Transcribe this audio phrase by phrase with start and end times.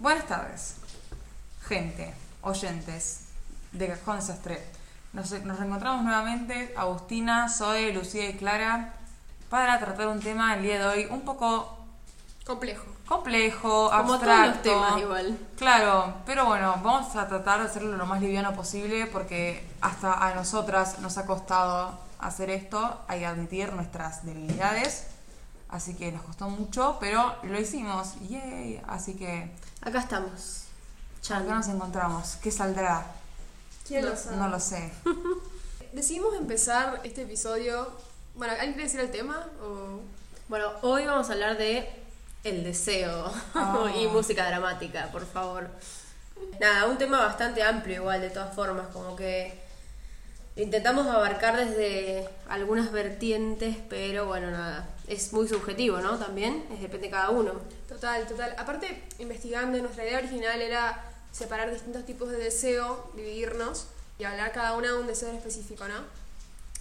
[0.00, 0.76] Buenas tardes,
[1.68, 3.26] gente, oyentes
[3.72, 4.64] de Cajón Desastre.
[5.12, 8.94] Nos, nos reencontramos nuevamente, Agustina, Zoe, Lucía y Clara,
[9.50, 11.76] para tratar un tema el día de hoy un poco
[12.46, 12.84] Complejo.
[13.06, 14.62] complejo, Como abstracto.
[14.62, 15.38] todos los temas igual.
[15.58, 20.34] Claro, pero bueno, vamos a tratar de hacerlo lo más liviano posible porque hasta a
[20.34, 25.08] nosotras nos ha costado hacer esto, hay que admitir nuestras debilidades,
[25.70, 29.50] así que nos costó mucho, pero lo hicimos, yay, así que
[29.82, 30.64] Acá estamos.
[31.22, 31.42] Chan.
[31.42, 33.06] acá nos encontramos, ¿qué saldrá?
[33.86, 34.36] ¿Quién lo sabe?
[34.36, 34.90] No lo sé.
[35.92, 37.90] Decidimos empezar este episodio.
[38.36, 39.46] Bueno, ¿alguien quiere decir el tema?
[39.62, 40.00] O...
[40.48, 41.88] Bueno, hoy vamos a hablar de
[42.44, 43.90] el deseo Ah.
[43.96, 45.68] y música dramática, por favor.
[46.60, 49.59] Nada, un tema bastante amplio igual, de todas formas, como que
[50.56, 56.18] intentamos abarcar desde algunas vertientes, pero bueno, nada, es muy subjetivo, ¿no?
[56.18, 57.52] También, es depende de cada uno.
[57.88, 58.54] Total, total.
[58.58, 63.86] Aparte, investigando, nuestra idea original era separar distintos tipos de deseo, dividirnos
[64.18, 66.04] y hablar cada una de un deseo específico, ¿no?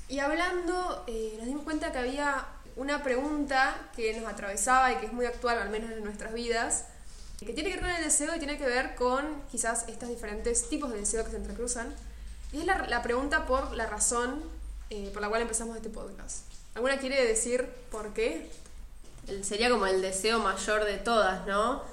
[0.08, 2.46] Y hablando, eh, nos dimos cuenta que había
[2.76, 6.86] una pregunta que nos atravesaba y que es muy actual, al menos en nuestras vidas,
[7.40, 10.68] que tiene que ver con el deseo y tiene que ver con quizás estos diferentes
[10.70, 11.94] tipos de deseo que se entrecruzan.
[12.52, 14.42] Y es la, la pregunta por la razón
[14.90, 16.46] eh, por la cual empezamos este podcast.
[16.76, 18.50] ¿Alguna quiere decir por qué?
[19.44, 21.84] Sería como el deseo mayor de todas, ¿no?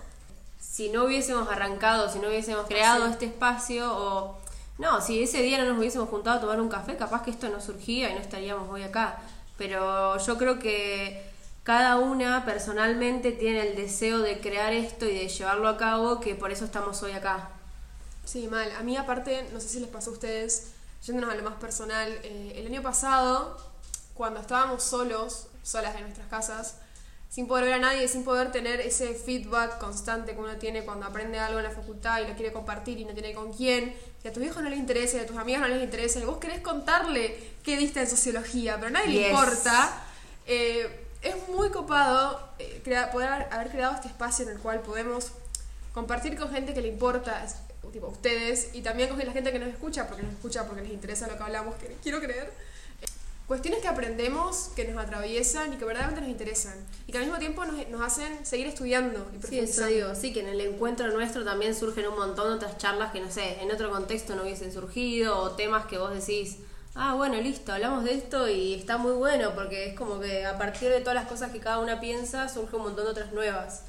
[0.59, 3.13] Si no hubiésemos arrancado, si no hubiésemos creado Sí.
[3.13, 4.39] este espacio o...
[4.79, 7.49] No, si ese día no nos hubiésemos juntado a tomar un café, capaz que esto
[7.49, 9.19] no surgía y no estaríamos hoy acá.
[9.59, 11.23] Pero yo creo que
[11.65, 16.35] cada una personalmente tiene el deseo de crear esto y de llevarlo a cabo, que
[16.35, 17.51] por eso estamos hoy acá.
[18.27, 18.71] Sí, mal.
[18.79, 20.73] A mí aparte, no sé si les pasó a ustedes,
[21.07, 23.57] yéndonos a lo más personal, eh, el año pasado,
[24.15, 26.75] cuando estábamos solos, solas en nuestras casas,
[27.31, 31.07] sin poder ver a nadie, sin poder tener ese feedback constante que uno tiene cuando
[31.07, 34.29] aprende algo en la facultad y lo quiere compartir y no tiene con quién, que
[34.29, 36.39] a tus hijos no les interesa, y a tus amigas no les interesa, y vos
[36.39, 40.05] querés contarle qué diste en sociología, pero a nadie le importa.
[40.47, 45.33] Eh, es muy copado eh, crea- poder haber, creado este espacio en el cual podemos
[45.93, 47.45] compartir con gente que le importa,
[47.97, 50.93] tipo ustedes, y también con la gente que nos escucha, porque nos escucha, porque les
[50.93, 52.53] interesa lo que hablamos, que quiero creer.
[53.01, 53.07] Eh,
[53.47, 56.75] Cuestiones que aprendemos, que nos atraviesan y que verdaderamente nos interesan.
[57.07, 60.35] Y que al mismo tiempo nos, nos hacen seguir estudiando y Sí, eso digo, sí,
[60.35, 63.63] que en el encuentro nuestro también surgen un montón de otras charlas que, no sé,
[63.63, 66.59] en otro contexto no hubiesen surgido, o temas que vos decís,
[66.95, 70.59] ah, bueno, listo, hablamos de esto y está muy bueno, porque es como que a
[70.59, 73.85] partir de todas las cosas que cada una piensa, surge un montón de otras nuevas.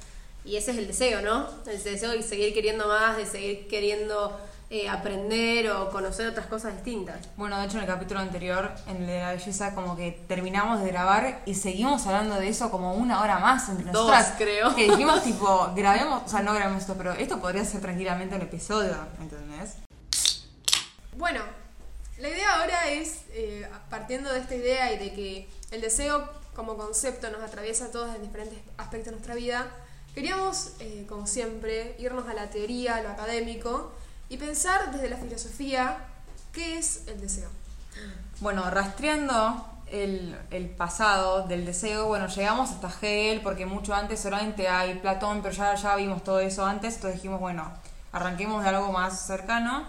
[0.47, 1.45] Y ese es el deseo, ¿no?
[1.69, 6.73] El deseo de seguir queriendo más, de seguir queriendo eh, aprender o conocer otras cosas
[6.73, 7.17] distintas.
[7.35, 10.81] Bueno, de hecho en el capítulo anterior, en el de la belleza, como que terminamos
[10.81, 14.35] de grabar y seguimos hablando de eso como una hora más entre Dos, nosotras.
[14.37, 14.73] creo.
[14.73, 18.41] Que dijimos tipo, grabemos, o sea, no grabemos esto, pero esto podría ser tranquilamente un
[18.43, 19.75] episodio, ¿entendés?
[21.17, 21.41] Bueno,
[22.19, 26.77] la idea ahora es, eh, partiendo de esta idea y de que el deseo como
[26.77, 29.67] concepto nos atraviesa a todos en diferentes aspectos de nuestra vida,
[30.17, 33.91] queríamos, eh, como siempre, irnos a la teoría, a lo académico,
[34.29, 35.99] y pensar desde la filosofía
[36.51, 37.49] qué es el deseo.
[38.39, 40.35] Bueno, rastreando el,
[40.75, 45.75] pasado del deseo, bueno, llegamos hasta Hegel porque mucho antes solamente hay Platón, pero ya,
[45.75, 47.71] ya vimos todo eso antes, entonces dijimos, bueno,
[48.11, 49.85] arranquemos de algo más cercano.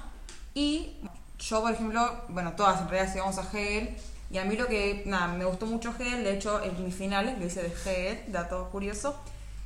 [0.53, 0.99] Y
[1.39, 3.97] yo, por ejemplo, bueno, todas en realidad llegamos a Hegel,
[4.31, 7.35] y a mí lo que, nada, me gustó mucho Hegel, de hecho, en mi final
[7.41, 9.19] lo hice de Hegel, dato curioso.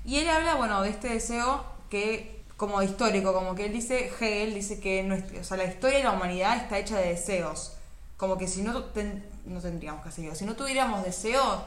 [0.05, 4.55] Y él habla, bueno, de este deseo que, como histórico, como que él dice, Hegel
[4.55, 7.77] dice que nuestra, o sea, la historia de la humanidad está hecha de deseos.
[8.17, 10.35] Como que si no, ten- no tendríamos seguir.
[10.37, 11.59] Si no tuviéramos deseos,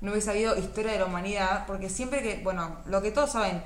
[0.00, 3.62] no hubiese habido historia de la humanidad, porque siempre que, bueno, lo que todos saben,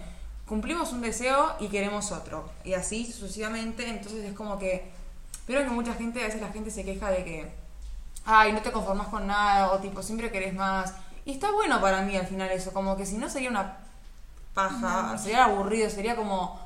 [0.47, 2.51] cumplimos un deseo y queremos otro.
[2.65, 4.91] Y así sucesivamente, entonces es como que...
[5.47, 7.53] Pero que mucha gente, a veces la gente se queja de que,
[8.25, 10.95] ay, no te conformas con nada, o tipo, siempre querés más.
[11.25, 13.79] Y está bueno para mí al final eso, como que si no sería una
[14.55, 16.61] paja, sería aburrido, sería como,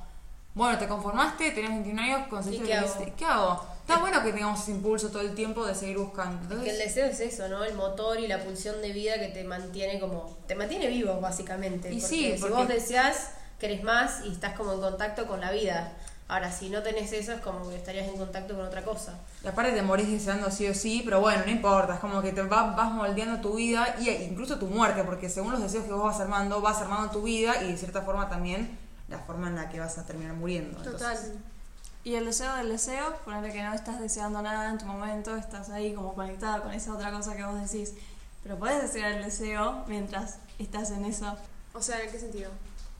[0.55, 2.87] bueno, te conformaste, tenés 21 años, conseguiste ¿Y qué hago?
[2.87, 3.13] quisiste.
[3.17, 3.67] ¿Qué hago?
[3.81, 6.57] Está bueno que tengamos ese impulso todo el tiempo de seguir buscando.
[6.57, 7.63] Es que el deseo es eso, ¿no?
[7.63, 10.37] El motor y la pulsión de vida que te mantiene como...
[10.49, 11.93] Te mantiene vivo, básicamente.
[11.93, 13.31] Y porque sí, si vos deseas,
[13.61, 15.93] querés más y estás como en contacto con la vida.
[16.29, 19.15] Ahora, si no tenés eso, es como que estarías en contacto con otra cosa.
[19.45, 22.33] y aparte te morís deseando sí o sí, pero bueno, no importa, es como que
[22.33, 25.93] te va- vas moldeando tu vida y incluso tu muerte, porque según los deseos que
[25.93, 28.77] vos vas armando, vas armando tu vida y de cierta forma también
[29.09, 30.79] la forma en la que vas a terminar muriendo.
[30.79, 30.95] Total.
[31.17, 31.33] Entonces,
[32.03, 35.71] Y el deseo del deseo, ponerle que no estás deseando nada en tu momento, estás
[35.71, 37.95] ahí como conectada con esa otra cosa que vos decís.
[38.43, 41.37] Pero podés desear el deseo mientras estás en eso.
[41.75, 42.51] O sea, ¿en qué sentido?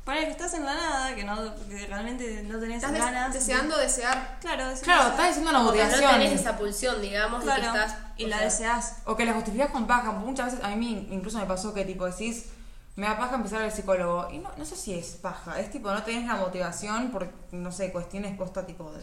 [0.07, 1.37] Ponele que estás en la nada, que, no,
[1.69, 3.33] que realmente no tenés Estás des- ganas.
[3.33, 4.39] de- deseando desear.
[4.41, 6.11] Claro, deseas Claro, estás diciendo una que no motivación.
[6.13, 7.99] tenés esa pulsión, digamos, y que Claro, estás.
[8.17, 8.97] y o la sea, deseas.
[9.05, 10.13] O que la justificas con paja.
[10.13, 12.45] Muchas veces, a mí incluso me pasó que tipo decís,
[12.95, 14.31] me da paja empezar al psicólogo.
[14.31, 17.73] Y no, no sé si es paja, es tipo, no tenés la motivación por, no
[17.73, 19.03] sé, cuestiones posta tipo de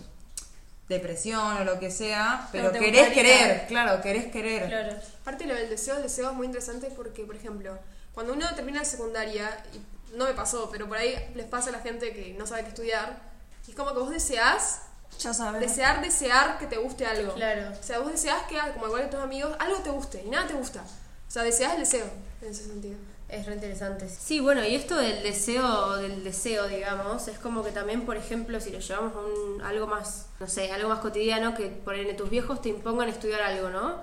[0.87, 4.67] depresión o lo que sea, pero, Pero querés querer, claro, querés querer.
[4.67, 4.95] Claro.
[5.21, 7.77] Aparte lo del deseo, el deseo es muy interesante porque, por ejemplo,
[8.13, 9.81] cuando uno termina la secundaria, y
[10.13, 12.69] no me pasó, pero por ahí les pasa a la gente que no sabe qué
[12.69, 13.21] estudiar,
[13.67, 14.81] y es como que vos deseás,
[15.19, 15.61] Ya sabes.
[15.61, 17.33] desear, desear que te guste algo.
[17.33, 17.71] Claro.
[17.79, 20.47] O sea, vos deseás que, como igual que tus amigos, algo te guste y nada
[20.47, 20.81] te gusta.
[21.27, 22.05] O sea, deseás el deseo
[22.41, 22.97] en ese sentido.
[23.29, 24.07] Es re interesante.
[24.07, 28.59] Sí, bueno, y esto del deseo, del deseo, digamos, es como que también, por ejemplo,
[28.59, 32.15] si lo llevamos a un, algo más, no sé, algo más cotidiano, que por ejemplo
[32.17, 33.95] tus viejos te impongan estudiar algo, ¿no?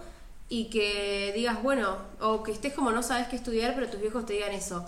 [0.48, 4.26] Y que digas, bueno, o que estés como no sabes qué estudiar, pero tus viejos
[4.26, 4.84] te digan eso.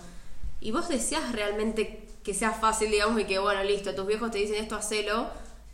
[0.63, 4.37] Y vos deseas realmente que sea fácil, digamos, y que, bueno, listo, tus viejos te
[4.37, 5.27] dicen esto, hacelo,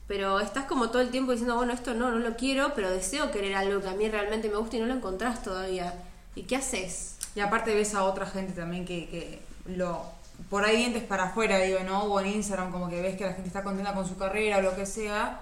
[0.07, 3.29] pero estás como todo el tiempo diciendo, bueno, esto no, no lo quiero, pero deseo
[3.29, 5.93] querer algo que a mí realmente me gusta y no lo encontrás todavía.
[6.35, 7.17] ¿Y qué haces?
[7.35, 10.01] Y aparte ves a otra gente también que, que lo
[10.49, 12.05] por ahí dientes para afuera, digo, ¿no?
[12.05, 14.61] O en Instagram como que ves que la gente está contenta con su carrera o
[14.61, 15.41] lo que sea.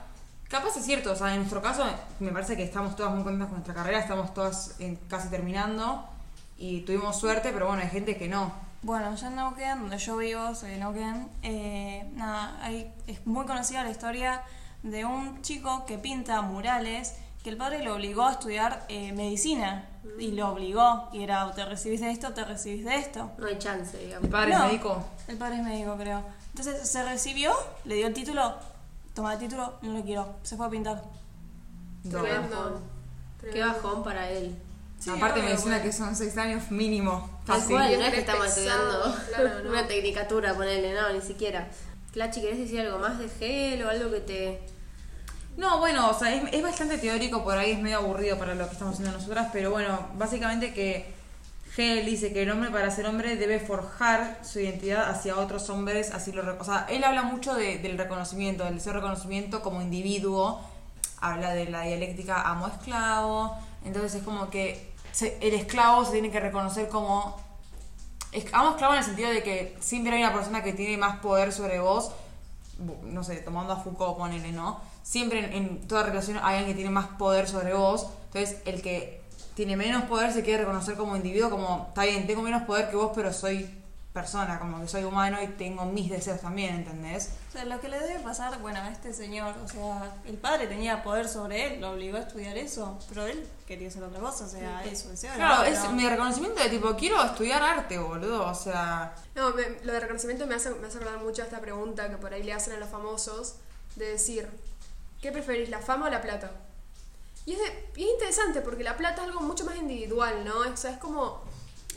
[0.49, 1.85] Capaz es cierto, o sea, en nuestro caso
[2.19, 6.03] me parece que estamos todas muy contentas con nuestra carrera, estamos todas en- casi terminando
[6.57, 8.66] y tuvimos suerte, pero bueno, hay gente que no.
[8.87, 13.45] Bueno, ya en Neuquén, donde yo vivo, soy de Neuquén, eh, nada, hay, es muy
[13.45, 14.43] conocida la historia
[14.81, 19.89] de un chico que pinta murales que el padre lo obligó a estudiar eh, medicina
[20.17, 23.29] y lo obligó y era o te recibís de esto o te recibís de esto.
[23.37, 24.23] No hay chance, digamos.
[24.23, 25.05] ¿Mi padre No, es médico?
[25.27, 26.23] El padre es médico, creo.
[26.51, 27.51] Entonces se recibió,
[27.83, 28.55] le dio el título,
[29.13, 31.03] toma el título, no lo quiero, se fue a pintar.
[32.05, 32.21] No.
[32.21, 32.81] Tremendo.
[33.51, 34.57] Qué bajón para él.
[34.99, 35.81] Sí, Aparte obvio, bueno.
[35.83, 37.39] que son seis años mínimo.
[37.45, 37.75] Tal Fácil.
[37.75, 39.69] cual, Y no es que estamos estudiando claro, no.
[39.69, 41.67] una tecnicatura, ponerle, no, ni siquiera.
[42.13, 44.59] Clachi, ¿querés decir algo más de gel o algo que te...
[45.55, 48.65] No, bueno, o sea, es, es bastante teórico, por ahí es medio aburrido para lo
[48.67, 51.13] que estamos haciendo nosotras, pero bueno, básicamente que
[51.75, 56.11] Hegel dice que el hombre para ser hombre debe forjar su identidad hacia otros hombres,
[56.11, 56.59] así lo...
[56.59, 60.59] O sea, él habla mucho de- del reconocimiento, del de reconocimiento como individuo,
[61.21, 64.86] habla de la dialéctica amo-esclavo, entonces es como que
[65.25, 67.35] el esclavo se tiene que reconocer como
[68.31, 71.79] esclavo en el sentido de que siempre hay una persona que tiene más poder sobre
[71.79, 72.11] vos,
[73.03, 74.79] no sé, tomando a Foucault, ponele, ¿no?
[75.01, 78.81] Siempre en, en toda relación hay alguien que tiene más poder sobre vos, entonces el
[78.81, 79.21] que
[79.55, 82.95] tiene menos poder se quiere reconocer como individuo, como, está bien, tengo menos poder que
[82.95, 83.67] vos, pero soy
[84.21, 87.29] persona, como que soy humano y tengo mis deseos también, ¿entendés?
[87.49, 90.65] O sea, lo que le debe pasar, bueno, a este señor, o sea, el padre
[90.67, 94.45] tenía poder sobre él, lo obligó a estudiar eso, pero él quería hacer otra cosa,
[94.45, 98.55] o sea, eso, deseo Claro, es mi reconocimiento de tipo, quiero estudiar arte, boludo, o
[98.55, 99.13] sea...
[99.35, 102.17] No, me- lo de reconocimiento me hace, me hace acordar mucho a esta pregunta que
[102.17, 103.55] por ahí le hacen a los famosos,
[103.95, 104.49] de decir,
[105.21, 106.49] ¿qué preferís, la fama o la plata?
[107.45, 110.57] Y es, de- y es interesante porque la plata es algo mucho más individual, ¿no?
[110.73, 111.43] O sea, es como,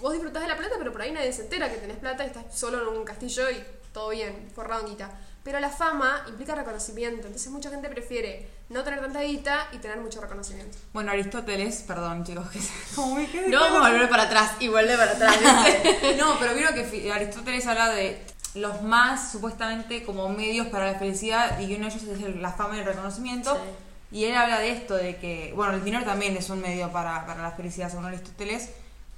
[0.00, 2.28] vos disfrutás de la plata, pero por ahí nadie se entera que tenés plata y
[2.28, 3.62] estás solo en un castillo y
[3.92, 5.10] todo bien, forrado en guita.
[5.42, 9.98] Pero la fama implica reconocimiento, entonces mucha gente prefiere no tener tanta guita y tener
[9.98, 10.76] mucho reconocimiento.
[10.92, 12.60] Bueno, Aristóteles, perdón chicos, que
[12.94, 15.36] como me quedé No vamos a volver para atrás y volver para atrás.
[16.18, 18.22] No, pero creo que Aristóteles habla de
[18.54, 22.76] los más supuestamente como medios para la felicidad y uno de ellos es la fama
[22.76, 23.58] y el reconocimiento.
[24.12, 27.24] Y él habla de esto, de que, bueno, el dinero también es un medio para,
[27.26, 28.70] para la felicidad según Aristóteles,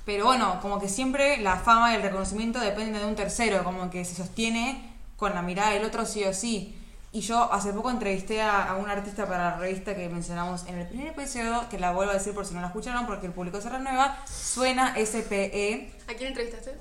[0.04, 3.90] pero bueno, como que siempre la fama y el reconocimiento dependen de un tercero, como
[3.90, 6.78] que se sostiene con la mirada del otro sí o sí.
[7.14, 10.78] Y yo hace poco entrevisté a, a un artista para la revista que mencionamos en
[10.78, 13.32] el primer episodio, que la vuelvo a decir por si no la escucharon, porque el
[13.32, 16.74] público se renueva, suena SPE, ¿A quién entrevistaste?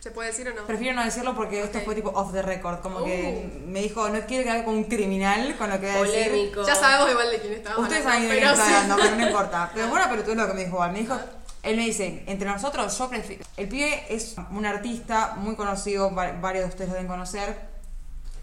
[0.00, 0.66] ¿Se puede decir o no?
[0.66, 1.84] Prefiero no decirlo porque esto Ok.
[1.84, 3.68] fue tipo off the record, como que Uh.
[3.70, 6.30] me dijo, no quiero quedar como un criminal con lo que voy a decir.
[6.30, 6.66] Polémico.
[6.66, 8.62] Ya sabemos igual de quién estábamos Ustedes saben de quién sí.
[8.62, 9.70] hablando, pero no importa.
[9.74, 10.92] Pero bueno, pero tú es lo que me dijo igual.
[10.92, 11.18] Me dijo,
[11.64, 13.44] él me dice, entre nosotros, yo prefiero.
[13.56, 17.68] El pibe es un artista muy conocido, va- varios de ustedes lo deben conocer,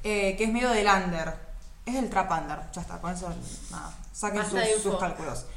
[0.03, 1.51] eh, que es medio del under.
[1.85, 3.33] Es del trap under, ya está, con eso,
[3.71, 4.53] nada, saquen sus,
[4.93, 5.45] de cálculos.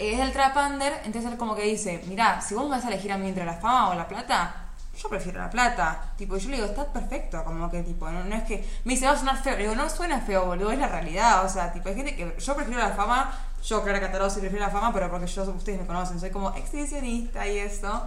[0.00, 2.84] Eh, es del trap under, entonces él como que dice, mirá, si vos me vas
[2.84, 4.54] a elegir a mí entre la fama o la plata,
[4.96, 6.12] yo prefiero la plata.
[6.16, 8.64] Tipo, yo le digo, está perfecto, como que tipo, no, no es que.
[8.84, 9.56] Me dice, va a sonar feo.
[9.56, 11.44] Le digo, no suena feo, boludo, es la realidad.
[11.44, 12.36] O sea, tipo, hay gente que.
[12.38, 15.80] Yo prefiero la fama, yo, Clara Cataró, sí prefiero la fama, pero porque yo, ustedes
[15.80, 18.02] me conocen, soy como exhibicionista y eso.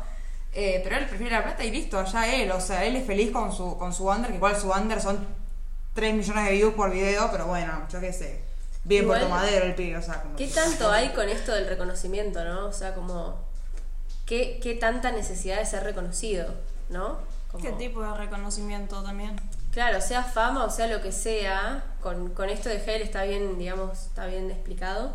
[0.54, 2.52] Eh, pero él prefiere la plata y listo, allá él.
[2.52, 5.26] O sea, él es feliz con su, con su under, que igual su under son
[5.94, 8.42] 3 millones de views por video, pero bueno, yo qué sé.
[8.84, 10.36] Bien por tomadero el pibe, o sea, como.
[10.36, 12.66] ¿Qué tanto hay con esto del reconocimiento, no?
[12.68, 13.40] O sea, como...
[14.26, 16.48] ¿Qué, qué tanta necesidad de ser reconocido,
[16.90, 17.20] no?
[17.52, 19.36] Como- ¿Qué tipo de reconocimiento también?
[19.72, 23.58] Claro, sea fama o sea lo que sea, con, con esto de Hell está bien,
[23.58, 25.14] digamos, está bien explicado.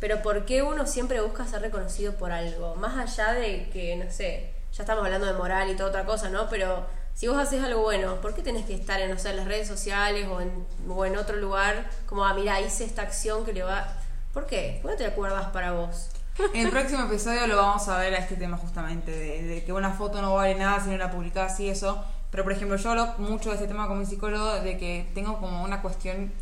[0.00, 2.76] Pero ¿por qué uno siempre busca ser reconocido por algo?
[2.76, 6.28] Más allá de que, no sé, ya estamos hablando de moral y toda otra cosa,
[6.28, 6.48] ¿no?
[6.48, 9.46] Pero si vos haces algo bueno, ¿por qué tenés que estar en, no sé, las
[9.46, 13.52] redes sociales o en, o en otro lugar como, ah, mira, hice esta acción que
[13.52, 13.92] le va...
[14.32, 14.78] ¿Por qué?
[14.82, 16.10] ¿Por qué no te acuerdas para vos?
[16.54, 19.72] En el próximo episodio lo vamos a ver a este tema justamente, de, de que
[19.72, 22.04] una foto no vale nada si no la publicás y eso.
[22.30, 25.38] Pero por ejemplo, yo hablo mucho de este tema con mi psicólogo, de que tengo
[25.40, 26.32] como una cuestión,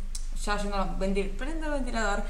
[0.43, 2.23] ya yendo a ventil, prende el ventilador,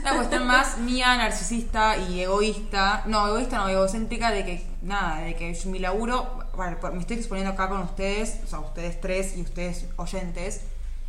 [0.00, 5.34] una cuestión más mía, narcisista y egoísta, no, egoísta no, egocéntrica, de que nada, de
[5.34, 9.42] que mi laburo, bueno, me estoy exponiendo acá con ustedes, o sea, ustedes tres y
[9.42, 10.62] ustedes oyentes,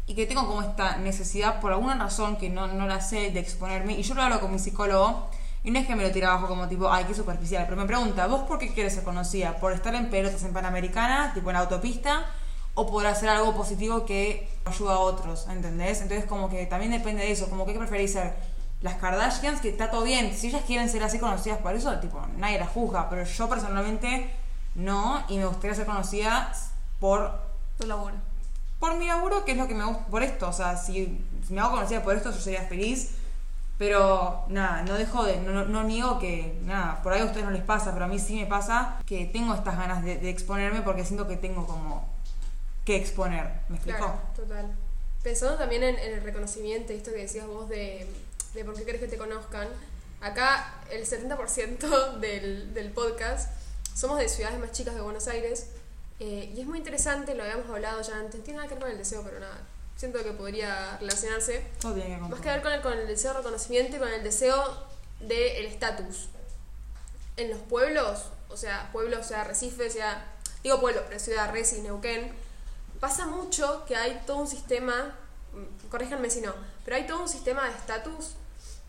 [0.07, 3.39] y que tengo como esta necesidad, por alguna razón que no, no la sé, de
[3.39, 5.29] exponerme, y yo lo hablo con mi psicólogo,
[5.63, 7.85] y no es que me lo tire abajo como tipo, ay, qué superficial, pero me
[7.85, 9.57] pregunta, ¿vos por qué quieres ser conocida?
[9.57, 12.25] ¿Por estar en pelotas en Panamericana, tipo en la autopista?
[12.75, 15.47] ¿O por hacer algo positivo que ayuda a otros?
[15.49, 16.01] ¿Entendés?
[16.01, 18.33] Entonces como que también depende de eso, como que ¿qué preferís ser?
[18.81, 22.21] Las Kardashians, que está todo bien, si ellas quieren ser así conocidas por eso, tipo,
[22.37, 24.29] nadie las juzga, pero yo personalmente
[24.75, 26.53] no, y me gustaría ser conocida
[27.01, 27.33] por
[27.77, 28.15] Tu laburo.
[28.79, 31.53] por mi laburo, que es lo que me gusta, por esto, o sea, si, si
[31.53, 33.11] me hago conocida por esto, yo sería feliz,
[33.77, 37.45] pero nada, no dejo de, no, no- no niego que, nada, por ahí a ustedes
[37.45, 40.29] no les pasa, pero a mí sí me pasa que tengo estas ganas de, de
[40.29, 42.05] exponerme porque siento que tengo como
[42.89, 43.99] que exponer, ¿me explico?
[43.99, 44.75] Claro, total.
[45.21, 48.07] Pensando también en, en el reconocimiento, esto que decías vos de,
[48.55, 49.67] de por qué querés que te conozcan,
[50.21, 53.51] acá el 70% del, del podcast
[53.93, 55.67] somos de ciudades más chicas de Buenos Aires
[56.19, 58.91] eh, y es muy interesante, lo habíamos hablado ya antes, tiene nada que ver con
[58.91, 59.61] el deseo, pero nada,
[59.95, 61.63] siento que podría relacionarse.
[61.83, 64.87] Con Más que ver con el, con el deseo de reconocimiento y con el deseo
[65.19, 66.29] del estatus.
[67.37, 70.25] En los pueblos, o sea, pueblos, sea Recife, sea.
[70.63, 72.33] Digo pueblo, pero ciudad Reci, Neuquén,
[72.99, 75.15] pasa mucho que hay todo un sistema.
[75.53, 76.53] mm, Corríjanme si no,
[76.85, 78.35] pero hay todo un sistema de estatus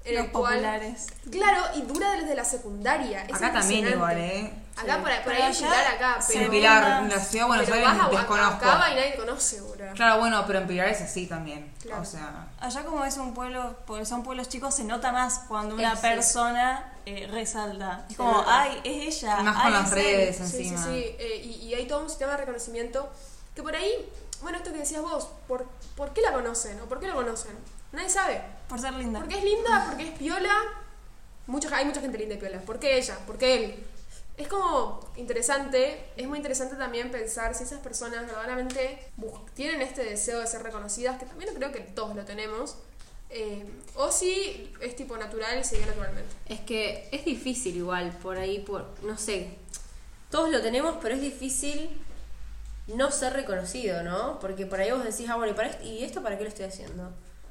[0.04, 0.54] en Los el cual.
[0.54, 1.06] populares.
[1.30, 3.22] Claro, y dura desde la secundaria.
[3.24, 4.16] Es Acá también igual.
[4.18, 4.52] ¿eh?
[4.76, 6.40] Acá por, ahí- por Pero ahí Pilar, acá, pero.
[6.40, 8.60] En Pilar, en la ciudad de Buenos pero Aires vas a, a, desconozco.
[8.60, 9.92] Cava y nadie conoce, boludo.
[9.94, 11.70] Claro, bueno, pero en Pilar es así también.
[11.82, 12.00] Claro.
[12.00, 15.74] O sea, Allá como es un pueblo, porque son pueblos chicos, se nota más cuando
[15.74, 16.06] una Es, sí.
[16.06, 18.06] persona eh, resalta.
[18.08, 19.36] Es como, ay, es ella.
[19.40, 20.02] Y más ay, con las es él".
[20.04, 20.36] redes.
[20.38, 20.84] Sí, sí, encima.
[20.84, 20.90] sí.
[21.18, 23.10] eh, y, y hay todo un sistema de reconocimiento
[23.54, 24.08] que por ahí,
[24.42, 25.66] bueno, esto que decías vos, ¿por,
[25.96, 26.80] ¿por qué la conocen?
[26.80, 27.52] ¿O por qué lo conocen?
[27.92, 28.40] Nadie sabe.
[28.68, 29.20] Por ser linda.
[29.20, 30.54] Porque es linda, porque es piola.
[31.46, 32.60] Mucha, hay mucha gente linda y piola.
[32.60, 33.18] ¿Por qué ella?
[33.26, 33.86] ¿Por qué él?
[34.36, 38.98] Es como interesante, es muy interesante también pensar si esas personas verdaderamente
[39.54, 42.76] tienen este deseo de ser reconocidas, que también creo que todos lo tenemos,
[43.28, 43.66] eh,
[43.96, 46.34] o si es tipo natural y se dio naturalmente.
[46.46, 49.50] Es que es difícil igual, por ahí, por, no sé,
[50.30, 51.90] todos lo tenemos, pero es difícil
[52.94, 54.38] no ser reconocido, ¿no?
[54.38, 56.48] Porque por ahí vos decís, ah, bueno, ¿y, para esto, ¿y esto para qué lo
[56.48, 57.10] estoy haciendo?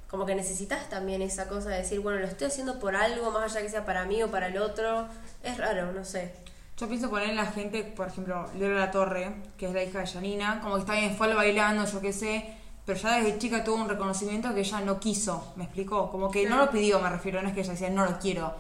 [0.10, 3.52] Como que necesitas también esa cosa de decir, bueno, lo estoy haciendo por algo, más
[3.52, 5.08] allá que sea para mí o para el otro.
[5.44, 6.34] Es raro, no sé.
[6.78, 10.00] Yo pienso poner en la gente, por ejemplo, Lola La Torre, que es la hija
[10.00, 12.54] de Janina, como que está bien, fue al bailando, yo qué sé,
[12.86, 16.10] pero ya desde chica tuvo un reconocimiento que ella no quiso, ¿me explicó?
[16.10, 18.54] Como que no lo pidió, me refiero, no es que ella decía no lo quiero.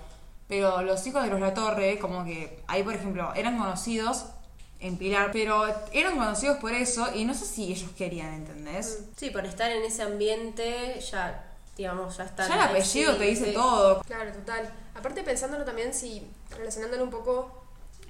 [0.49, 4.25] Pero los hijos de los La Torre, como que ahí, por ejemplo, eran conocidos
[4.79, 8.99] en Pilar, pero eran conocidos por eso y no sé si ellos querían, ¿entendés?
[9.17, 11.45] Sí, por estar en ese ambiente ya,
[11.75, 12.47] digamos, ya está.
[12.47, 14.01] Ya el apellido te dice todo.
[14.01, 14.71] Claro, total.
[14.95, 16.25] Aparte pensándolo también si,
[16.57, 17.63] relacionándolo un poco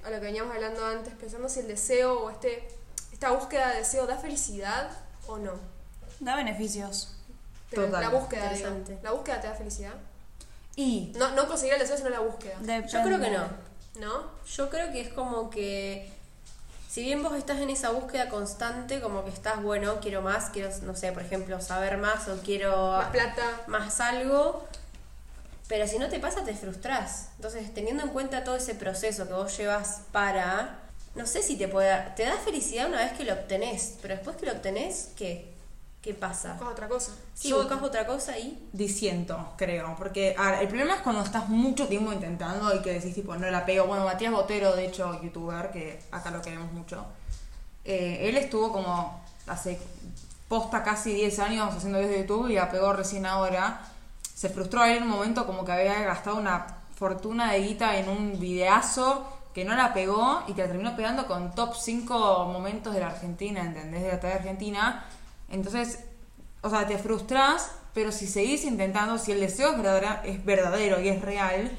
[0.04, 2.68] a lo que veníamos hablando antes, pensando si el deseo o este,
[3.12, 4.90] esta búsqueda de deseo da felicidad
[5.26, 5.52] o no.
[6.20, 7.16] Da beneficios.
[7.70, 8.00] Pero Total.
[8.00, 8.52] La búsqueda.
[9.02, 9.94] La búsqueda te da felicidad.
[10.76, 12.54] Y No, no conseguir el deseo, sino la búsqueda.
[12.86, 13.70] Yo creo que no.
[14.00, 14.30] ¿No?
[14.46, 16.10] Yo creo que es como que,
[16.90, 20.70] si bien vos estás en esa búsqueda constante, como que estás, bueno, quiero más, quiero,
[20.82, 23.44] no sé, por ejemplo, saber más o quiero Más plata.
[23.68, 24.66] más algo,
[25.68, 27.28] pero si no te pasa, te frustras.
[27.36, 30.78] Entonces, teniendo en cuenta todo ese proceso que vos llevas para,
[31.14, 34.14] no sé si te puede dar- te da felicidad una vez que lo obtenés, pero
[34.16, 35.54] después que lo obtenés, ¿qué?
[36.02, 36.54] ¿Qué pasa?
[36.54, 37.12] Buscas otra cosa.
[37.34, 39.94] Si Yo- buscas otra cosa y disiento, creo.
[39.98, 43.36] Porque a ver, el problema es cuando estás mucho tiempo intentando y que decís, tipo,
[43.36, 43.86] no la pego.
[43.86, 47.04] Bueno, Matías Botero, de hecho, youtuber, que acá lo queremos mucho.
[47.84, 49.78] eh, él estuvo como hace
[50.48, 53.80] posta casi 10 años haciendo videos de YouTube y la pegó recién ahora.
[54.34, 58.08] Se frustró él en un momento como que había gastado una fortuna de guita en
[58.08, 62.92] un videazo que no la pegó y que la terminó pegando con top 5 momentos
[62.94, 64.02] de la Argentina, ¿entendés?
[64.02, 65.04] De la tele argentina.
[65.50, 65.98] Entonces,
[66.62, 71.00] o sea, te frustras, pero si seguís intentando, si el deseo es verdadera- es verdadero
[71.00, 71.70] y es real,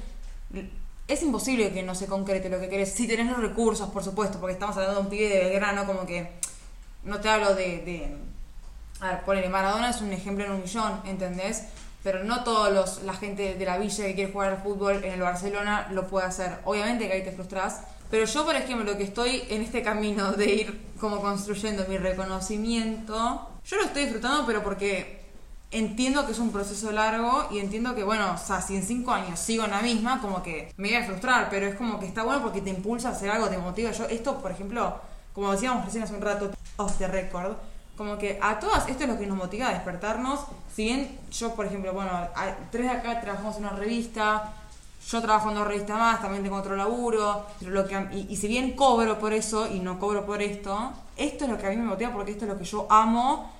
[1.07, 2.91] es imposible que no se concrete lo que querés.
[2.93, 6.05] Si tenés los recursos, por supuesto, porque estamos hablando de un pibe de Belgrano, como
[6.05, 6.31] que
[7.03, 8.17] no te hablo de, de
[8.99, 11.63] A ver, ponele, Maradona es un ejemplo en un millón, ¿entendés?
[12.03, 15.13] Pero no todos los, la gente de la villa que quiere jugar al fútbol en
[15.13, 16.59] el Barcelona lo puede hacer.
[16.65, 17.81] Obviamente que ahí te frustras.
[18.09, 23.49] Pero yo, por ejemplo, que estoy en este camino de ir como construyendo mi reconocimiento,
[23.65, 25.21] yo lo estoy disfrutando, pero porque
[25.71, 29.11] entiendo que es un proceso largo y entiendo que, bueno, o sea, si en cinco
[29.11, 32.05] años sigo en la misma, como que me voy a frustrar, pero es como que
[32.07, 33.91] está bueno porque te impulsa a hacer algo, te motiva.
[33.91, 34.99] Yo, esto, por ejemplo,
[35.33, 37.53] como decíamos recién hace un rato, off the record,
[37.95, 40.41] como que a todas esto es lo que nos motiva a despertarnos.
[40.75, 44.53] Si bien yo, por ejemplo, bueno, hay- tres de acá trabajamos en una revista,
[45.09, 48.35] yo trabajo en dos revistas más, también tengo otro laburo, pero lo que y, y
[48.37, 51.69] si bien cobro por eso y no cobro por esto, esto es lo que a
[51.69, 53.51] mí me motiva porque esto es lo que yo amo.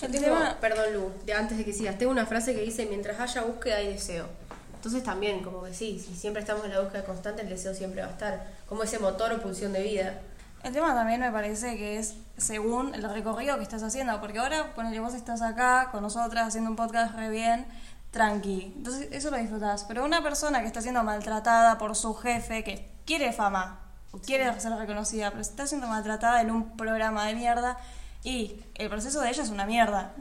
[0.00, 2.86] Yo tengo, tema- perdón Lu, de antes de que sigas, tengo una frase que dice,
[2.86, 4.26] mientras haya búsqueda hay deseo.
[4.74, 8.00] Entonces también, como que sí, si siempre estamos en la búsqueda constante, el deseo siempre
[8.00, 10.20] va a estar, como ese motor o pulsión de vida.
[10.62, 14.72] El tema también me parece que es según el recorrido que estás haciendo, porque ahora,
[14.74, 17.66] ponele, vos estás acá con nosotras haciendo un podcast re bien,
[18.10, 18.72] tranqui.
[18.76, 19.84] Entonces, eso lo disfrutás.
[19.84, 23.80] Pero una persona que está siendo maltratada por su jefe, que quiere fama,
[24.12, 27.78] o quiere ser reconocida, pero está siendo maltratada en un programa de mierda,
[28.22, 30.14] y el proceso de ella es una mierda.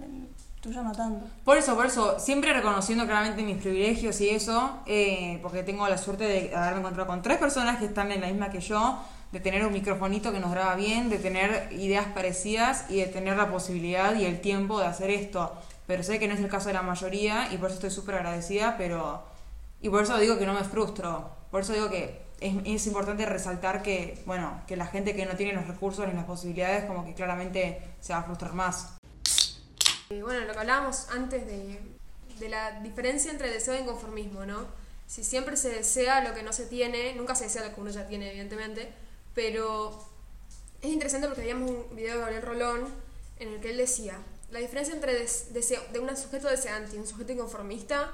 [0.61, 1.25] Tuyo no tanto.
[1.45, 5.97] Por eso, por eso, siempre reconociendo claramente mis privilegios y eso, eh, porque tengo la
[5.97, 8.99] suerte de haberme encontrado con tres personas que están en la misma que yo,
[9.31, 13.37] de tener un microfonito que nos graba bien, de tener ideas parecidas y de tener
[13.37, 15.53] la posibilidad y el tiempo de hacer esto.
[15.89, 18.13] Pero sé que no es el caso de la mayoría y por eso estoy súper
[18.13, 19.23] agradecida, pero...
[19.81, 21.31] Y por eso digo que no me frustro.
[21.49, 25.53] Por eso digo que es, importante resaltar que, bueno, que la gente que no tiene
[25.53, 28.97] los recursos ni las posibilidades como que claramente se va a frustrar más.
[30.11, 31.81] Eh, bueno, lo que hablábamos antes de,
[32.37, 34.67] de la diferencia entre deseo e inconformismo, ¿no?
[35.07, 37.89] Si siempre se desea lo que no se tiene, nunca se desea lo que uno
[37.89, 38.93] ya tiene, evidentemente,
[39.33, 40.05] pero
[40.83, 42.87] es interesante porque veíamos un video de Gabriel Rolón
[43.39, 44.19] en el que él decía,
[44.51, 48.11] la diferencia entre des- deseo, de un sujeto deseante y un sujeto inconformista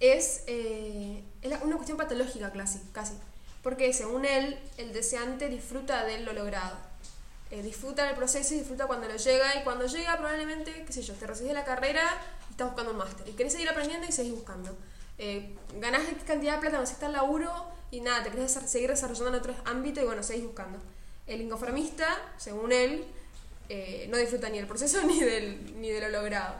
[0.00, 3.14] es, eh, es la- una cuestión patológica casi, casi,
[3.62, 6.76] porque según él, el deseante disfruta de lo logrado
[7.50, 11.02] eh, disfruta del proceso y disfruta cuando lo llega y cuando llega probablemente, qué sé
[11.02, 12.02] yo, te recibís de la carrera
[12.48, 14.74] y estás buscando un máster y querés seguir aprendiendo y seguís buscando.
[15.18, 17.52] Eh, ganás X cantidad de plata, conseguiste el laburo
[17.90, 20.78] y nada, te querés seguir desarrollando en otros ámbitos y bueno, seguís buscando.
[21.26, 23.04] El inconformista, según él,
[23.68, 26.54] eh, no disfruta ni del proceso ni, del, ni de lo logrado.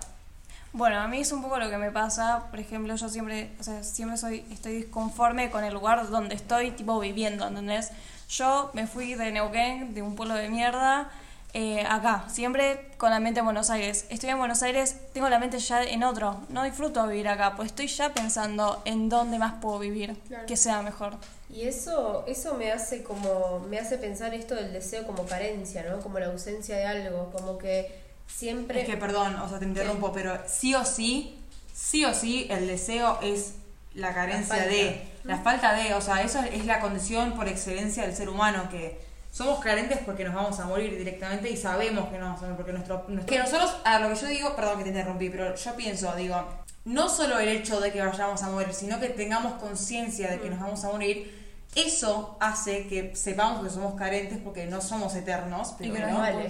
[0.74, 3.62] Bueno, a mí es un poco lo que me pasa, por ejemplo, yo siempre, o
[3.62, 7.90] sea, siempre soy, estoy disconforme con el lugar donde estoy, tipo, viviendo, ¿entendés?
[8.30, 11.10] Yo me fui de Neuquén, de un pueblo de mierda,
[11.52, 14.06] eh, acá, siempre con la mente en Buenos Aires.
[14.08, 17.66] Estoy en Buenos Aires, tengo la mente ya en otro, no disfruto vivir acá, pues
[17.66, 20.46] estoy ya pensando en dónde más puedo vivir, Claro.
[20.46, 21.16] que sea mejor.
[21.52, 26.00] Y eso, eso me hace como, me hace pensar esto del deseo como carencia, ¿no?
[26.00, 27.94] Como la ausencia de algo, como que
[28.26, 28.80] siempre...
[28.80, 31.38] Es que, perdón, o sea, te interrumpo, pero sí o sí,
[31.74, 33.56] sí o sí, el deseo es
[33.94, 38.04] la carencia La de, la falta de, o sea, eso es la condición por excelencia
[38.04, 38.98] del ser humano, que
[39.30, 42.56] somos carentes porque nos vamos a morir directamente y sabemos que nos vamos a morir,
[42.56, 43.04] porque nuestro...
[43.08, 46.14] nuestro- que nosotros, a lo que yo digo, perdón que te interrumpí, pero yo pienso,
[46.16, 46.42] digo,
[46.86, 50.48] no solo el hecho de que vayamos a morir, sino que tengamos conciencia de que
[50.48, 51.41] nos vamos a morir,
[51.74, 56.08] eso hace que sepamos que somos carentes porque no somos eternos, Y que primero.
[56.10, 56.48] no vale.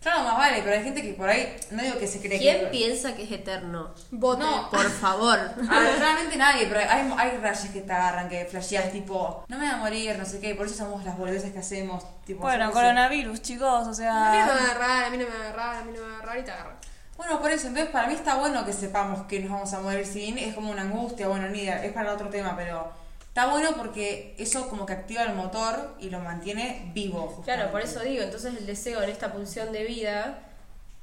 [0.00, 2.60] Claro, más vale, pero hay gente que por ahí, no digo que se cree ¿Quién
[2.60, 2.66] que...
[2.66, 3.90] piensa que es eterno?
[4.12, 4.44] Vote.
[4.44, 4.70] No.
[4.70, 5.36] Por favor.
[5.70, 9.58] A ver, realmente nadie, pero hay, hay rayos que te agarran, que flasheas tipo, no
[9.58, 12.04] me voy a morir, no sé qué, por eso somos las boludeces que hacemos.
[12.24, 14.46] Tipo, Bueno, coronavirus, chicos, o A mí no me sea...
[14.46, 16.12] va a agarrar, a mí no me va a agarrar, a mí no me va
[16.14, 16.76] a agarrar y te agarra.
[17.16, 20.06] Bueno, por eso, entonces para mí está bueno que sepamos que nos vamos a morir
[20.06, 22.92] sin, es como una angustia, bueno, ni idea, es para otro tema, pero
[23.38, 27.20] está bueno porque eso como que activa el motor y lo mantiene vivo.
[27.20, 27.52] justamente.
[27.52, 30.40] Claro, por eso digo, entonces el deseo en esta pulsión de vida,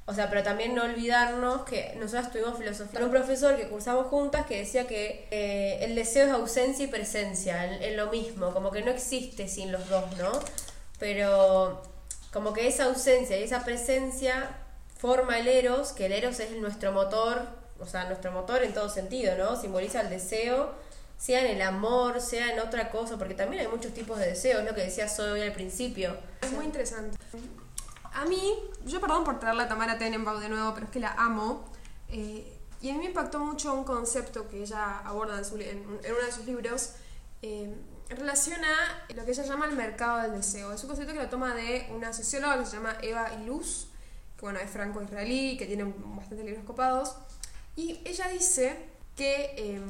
[0.04, 4.08] o sea, pero también no olvidarnos que nosotros tuvimos filosofía con un profesor que cursamos
[4.08, 8.52] juntas que decía que eh, el deseo es ausencia y presencia, en, en lo mismo,
[8.52, 10.30] como que no existe sin los dos, ¿no?
[10.98, 11.80] Pero
[12.34, 14.50] como que esa ausencia y esa presencia
[14.98, 17.46] forma el eros, que el eros es nuestro motor,
[17.80, 19.58] o sea, nuestro motor en todo sentido, ¿no?
[19.58, 20.84] Simboliza el deseo,
[21.18, 24.64] sea en el amor, sea en otra cosa, porque también hay muchos tipos de deseos,
[24.64, 26.16] lo que decía Zoe al principio.
[26.42, 27.16] Es muy interesante.
[28.12, 31.12] A mí, yo perdón por traerla a Tamara Tenenbaum de nuevo, pero es que la
[31.12, 31.64] amo.
[32.08, 35.78] eh, y a mí me impactó mucho un concepto que ella aborda en, su en
[36.02, 36.92] en uno de sus libros
[37.42, 37.74] eh,
[38.08, 40.72] en relación a lo que ella llama el mercado del deseo.
[40.72, 43.88] Es un concepto que lo toma de una socióloga que se llama Eva Iluz,
[44.36, 47.16] que bueno, es franco-israelí, que tiene bastantes libros copados.
[47.74, 48.76] Y ella dice
[49.16, 49.80] que eh,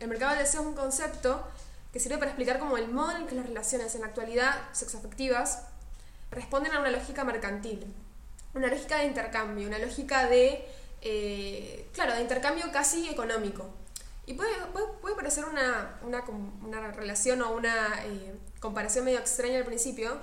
[0.00, 1.46] el mercado del deseo es un concepto
[1.92, 5.62] que sirve para explicar como el modo en que las relaciones en la actualidad sexoafectivas
[6.30, 7.86] responden a una lógica mercantil.
[8.52, 10.66] una lógica de intercambio, una lógica de,
[11.02, 13.68] eh, claro, de intercambio casi económico.
[14.26, 14.54] Y puede,
[15.14, 20.18] parecer una relación o una eh, comparación medio extraña al principio,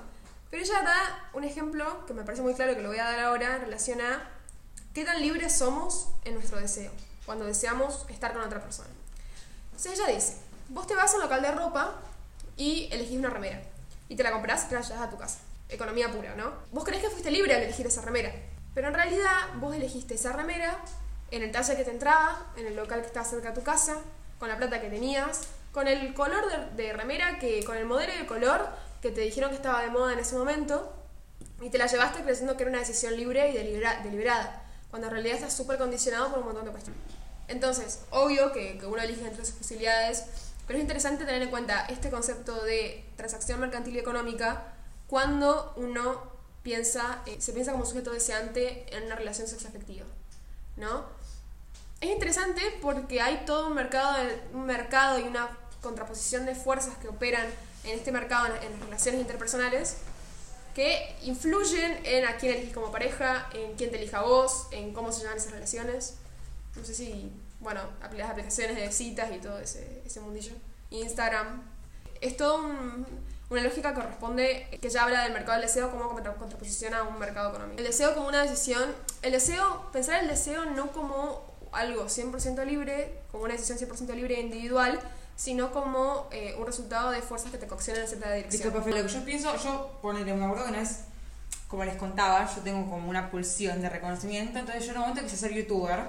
[0.49, 3.19] pero ella da un ejemplo que me parece muy claro que lo voy a dar
[3.19, 4.29] ahora en relación a
[4.93, 6.91] qué tan libres somos en nuestro deseo,
[7.25, 8.96] cuando deseamos estar con otra persona.
[9.77, 10.37] Entonces ella dice,
[10.69, 11.93] vos te vas a un local de ropa
[12.57, 13.61] y elegís una remera.
[14.09, 15.37] Y te la compras y te la llevas a tu casa.
[15.69, 16.51] Economía pura, ¿no?
[16.71, 18.33] Vos creés que fuiste libre al elegir esa remera.
[18.73, 20.79] Pero en realidad vos elegiste esa remera
[21.29, 23.97] en el talle que te entraba, en el local que estaba cerca de tu casa,
[24.39, 28.13] con la plata que tenías, con el color de, de remera, que con el modelo
[28.13, 28.67] y el color
[29.01, 30.91] que te dijeron que estaba de moda en ese momento.
[31.61, 35.13] Y te la llevaste creyendo que era una decisión libre y delibera- deliberada, cuando en
[35.13, 37.01] realidad estás súper condicionado por un montón de cuestiones.
[37.47, 40.25] Entonces, obvio que, uno elige entre sus posibilidades,
[40.65, 44.73] pero es interesante tener en cuenta este concepto de transacción mercantil y económica
[45.07, 46.31] cuando uno
[46.63, 50.05] piensa, eh, se piensa como sujeto deseante en una relación sexoafectiva,
[50.75, 51.05] ¿no?
[52.01, 54.17] Es interesante porque hay todo un mercado,
[54.53, 55.49] un mercado y una
[55.81, 57.47] contraposición de fuerzas que operan
[57.85, 59.97] en este mercado, en, las relaciones interpersonales,
[60.75, 65.11] que influyen en a quién elegís como pareja, en quién te elija vos, en cómo
[65.11, 66.15] se llaman esas relaciones.
[66.77, 67.81] No sé si, bueno,
[68.15, 70.53] las aplicaciones de citas y todo ese, ese mundillo.
[70.91, 71.63] Instagram.
[72.21, 73.05] Es todo un-
[73.49, 77.03] una lógica que corresponde, que ya habla del mercado del deseo como contra- contraposición a
[77.03, 77.77] un mercado económico.
[77.79, 83.19] El deseo como una decisión, el deseo, pensar el deseo no como algo 100% libre,
[83.31, 84.99] como una decisión 100% libre e individual,
[85.35, 88.63] sino como eh, un resultado de fuerzas que te coaccionan en cierta dirección.
[88.73, 88.89] Listo.
[89.03, 91.01] Lo que yo pienso, yo ponele, me acuerdo vez,
[91.67, 95.21] como les contaba, yo tengo como una pulsión de reconocimiento, entonces yo en un momento
[95.23, 95.99] quise ser youtuber.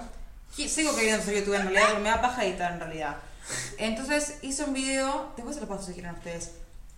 [0.55, 3.17] Sigo queriendo ser youtuber en realidad, pero me da paja editar en realidad.
[3.77, 6.51] Entonces hice un video, después se lo paso si quieren ustedes,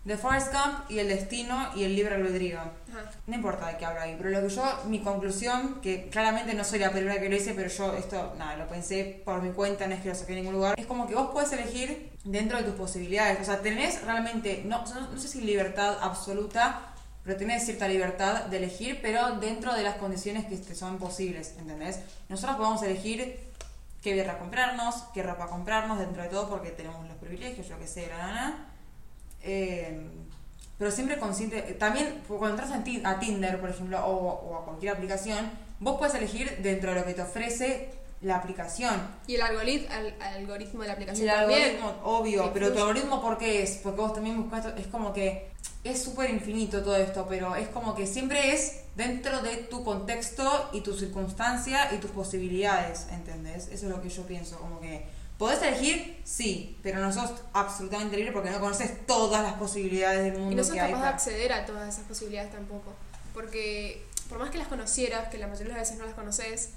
[0.04, 2.60] de Forrest Gump y el destino y el libre albedrío.
[2.60, 3.12] Ajá.
[3.28, 6.64] No importa de qué hablo ahí, pero lo que yo, mi conclusión, que claramente no
[6.64, 9.86] soy la primera que lo hice, pero yo esto, nada, lo pensé por mi cuenta,
[9.88, 12.58] no es que lo saqué en ningún lugar, es como que vos puedes elegir dentro
[12.58, 16.91] de tus posibilidades, o sea, tenés realmente, no, no, no sé si libertad absoluta,
[17.24, 21.56] pero tenés cierta libertad de elegir, pero dentro de las condiciones que te son posibles,
[21.60, 22.00] ¿entendés?
[22.30, 23.40] Nosotros podemos elegir
[24.02, 27.88] qué birra comprarnos, qué ropa comprarnos, dentro de todo, porque tenemos los privilegios, yo que
[27.88, 28.68] sé, la nana.
[29.44, 30.10] Eh,
[30.78, 31.62] pero siempre consciente.
[31.74, 36.58] También, cuando entras a Tinder, por ejemplo, o, o a cualquier aplicación, vos puedes elegir
[36.64, 37.90] dentro de lo que te ofrece
[38.22, 38.96] la aplicación.
[39.28, 41.62] Y el algoritmo, al- algoritmo de la aplicación El también.
[41.64, 43.78] algoritmo, obvio, pero tu algoritmo, ¿por qué es?
[43.84, 44.68] Porque vos también buscas.
[44.78, 45.50] Es como que.
[45.84, 50.70] Es súper infinito todo esto, pero es como que siempre es dentro de tu contexto
[50.74, 53.64] y tu circunstancia y tus posibilidades, ¿entendés?
[53.70, 55.06] Eso es lo que yo pienso, como que.
[55.40, 56.22] ¿Podés elegir?
[56.24, 60.56] Sí, pero no sos absolutamente libre porque no conoces todas las posibilidades del mundo Y
[60.56, 60.92] no sos que hay.
[60.92, 62.94] capaz de para- acceder a todas esas posibilidades tampoco.
[63.34, 66.70] Porque por más que las conocieras, que la mayoría de las veces no las conoces,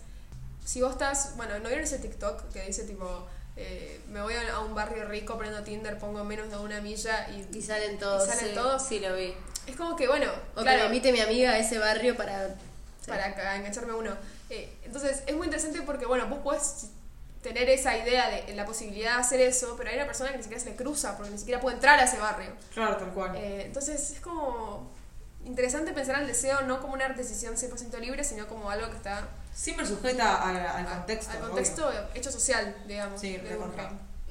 [0.65, 4.59] si vos estás, bueno, ¿no vieron ese TikTok que dice tipo, eh, me voy a
[4.61, 7.57] un barrio rico, prendo Tinder, pongo menos de una milla y...
[7.57, 8.27] Y salen todos.
[8.27, 8.83] Y salen sí, todos.
[8.83, 9.35] Sí, lo vi.
[9.67, 12.55] Es como que, bueno, O que claro, me invite mi amiga a ese barrio para.
[13.07, 14.11] para engancharme a uno.
[14.51, 16.89] Eh, entonces, es muy interesante porque, bueno, vos podés
[17.43, 20.43] tener esa idea de la posibilidad de hacer eso, pero hay una persona que ni
[20.43, 22.51] siquiera se le cruza porque ni siquiera puede entrar a ese barrio.
[22.73, 23.37] Claro, tal cual.
[23.37, 24.91] Eh, entonces es como
[25.45, 29.29] interesante pensar al deseo no como una decisión 100% libre, sino como algo que está
[29.55, 31.31] Siempre sujeta al, al a- contexto.
[31.31, 31.47] al obvio.
[31.49, 33.21] contexto hecho social, digamos.
[33.21, 33.59] Sí, de.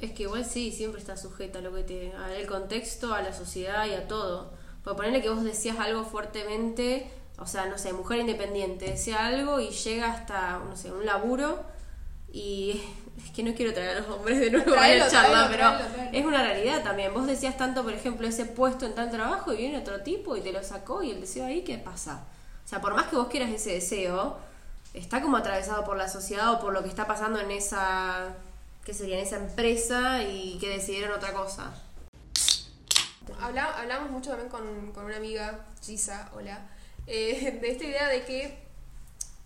[0.02, 2.12] Es que igual sí, siempre está sujeta a lo que te.
[2.14, 4.52] al contexto, a la sociedad y a todo.
[4.84, 7.10] Por ponerle que vos decías algo fuertemente,
[7.40, 11.64] o sea, no sé, mujer independiente, decía algo y llega hasta, no sé, un laburo
[12.32, 12.82] y.
[13.16, 16.10] Es que no quiero traer a los hombres de nuevo a Tráelo, la charla, pero
[16.12, 17.14] es una realidad también.
[17.14, 20.42] Vos decías tanto, por ejemplo, ese puesto en tal trabajo y viene otro tipo y
[20.42, 22.24] te lo sacó y el deseo ahí, ¿qué pasa?
[22.66, 24.38] O sea, por más que vos quieras ese deseo,
[24.94, 28.36] está como atravesado por la sociedad o por lo que está pasando en esa,
[28.86, 29.18] ¿qué sería?
[29.20, 31.74] En esa empresa y que decidieron otra cosa.
[33.42, 36.70] Habla- hablamos mucho también con, con una amiga, Gisa, hola,
[37.08, 38.58] eh, de esta idea de que,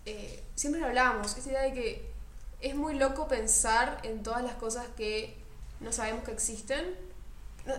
[0.06, 2.12] eh, siempre lo hablábamos, esta idea de que
[2.60, 5.36] es muy loco pensar en todas las cosas que
[5.80, 6.96] no sabemos que existen,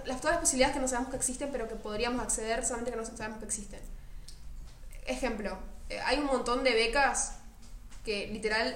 [0.06, 2.98] las, todas las posibilidades que no sabemos que existen, pero que podríamos acceder solamente que
[2.98, 3.82] no sabemos que existen.
[5.06, 5.58] Ejemplo,
[5.90, 7.39] eh, hay un montón de becas
[8.10, 8.76] que literal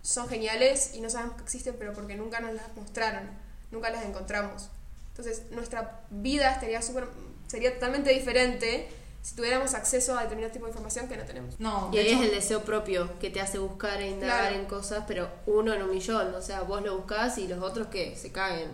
[0.00, 3.28] son geniales y no sabemos que existen, pero porque nunca nos las mostraron,
[3.70, 4.70] nunca las encontramos.
[5.10, 7.04] Entonces, nuestra vida estaría súper
[7.46, 8.88] sería totalmente diferente
[9.20, 11.60] si tuviéramos acceso a determinado tipo de información que no tenemos.
[11.60, 14.56] No, Y ahí hecho- es el deseo propio que te hace buscar e indagar Claro.
[14.56, 16.34] en cosas, pero uno en un millón.
[16.34, 18.70] O sea, vos lo buscás y los otros que se caguen.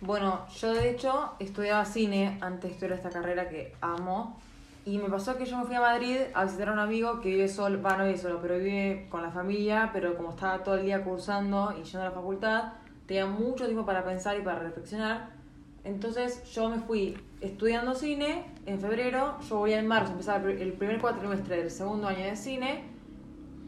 [0.00, 4.40] Bueno, yo de hecho estudiaba cine antes de estudiar esta carrera que amo.
[4.84, 7.28] Y me pasó que yo me fui a Madrid a visitar a un amigo que
[7.28, 10.74] vive solo, va, no vive solo, pero vive con la familia, pero como estaba todo
[10.74, 12.72] el día cursando y yendo a la facultad,
[13.06, 15.30] tenía mucho tiempo para pensar y para reflexionar.
[15.84, 21.00] Entonces yo me fui estudiando cine en febrero, yo voy en marzo, empezar el primer
[21.00, 22.84] cuatrimestre del segundo año de cine,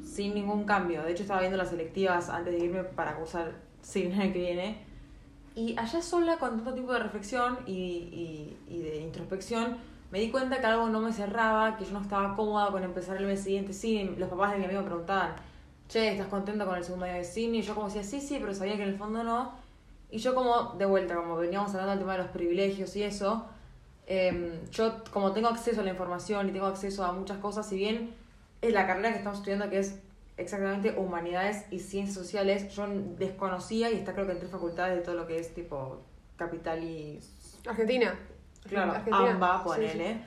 [0.02, 1.04] sin ningún cambio.
[1.04, 4.78] De hecho estaba viendo las selectivas antes de irme para cursar cine el que viene.
[5.54, 9.76] Y allá sola, con tanto tiempo de reflexión y, y, y de introspección,
[10.14, 13.16] me di cuenta que algo no me cerraba, que yo no estaba cómoda con empezar
[13.16, 14.14] el mes siguiente cine.
[14.16, 15.34] Los papás de mi amigo me preguntaban,
[15.88, 17.56] che, ¿estás contenta con el segundo año de cine?
[17.56, 19.50] Y yo como decía, sí, sí, pero sabía que en el fondo no.
[20.12, 23.46] Y yo como, de vuelta, como veníamos hablando del tema de los privilegios y eso,
[24.06, 27.76] eh, yo como tengo acceso a la información y tengo acceso a muchas cosas, si
[27.76, 28.14] bien
[28.62, 29.98] es la carrera que estamos estudiando que es
[30.36, 32.86] exactamente humanidades y ciencias sociales, yo
[33.18, 36.02] desconocía y está creo que en tres facultades de todo lo que es tipo
[36.36, 37.18] capital y...
[37.66, 38.14] Argentina.
[38.68, 39.30] Claro, Argentina.
[39.30, 40.14] AMBA, ponele.
[40.14, 40.20] sí.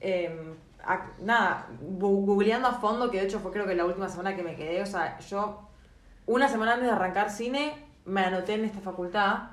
[0.00, 4.36] Eh, a- nada, googleando a fondo, que de hecho fue creo que la última semana
[4.36, 5.62] que me quedé, o sea, yo
[6.26, 7.72] una semana antes de arrancar cine
[8.04, 9.50] me anoté en esta facultad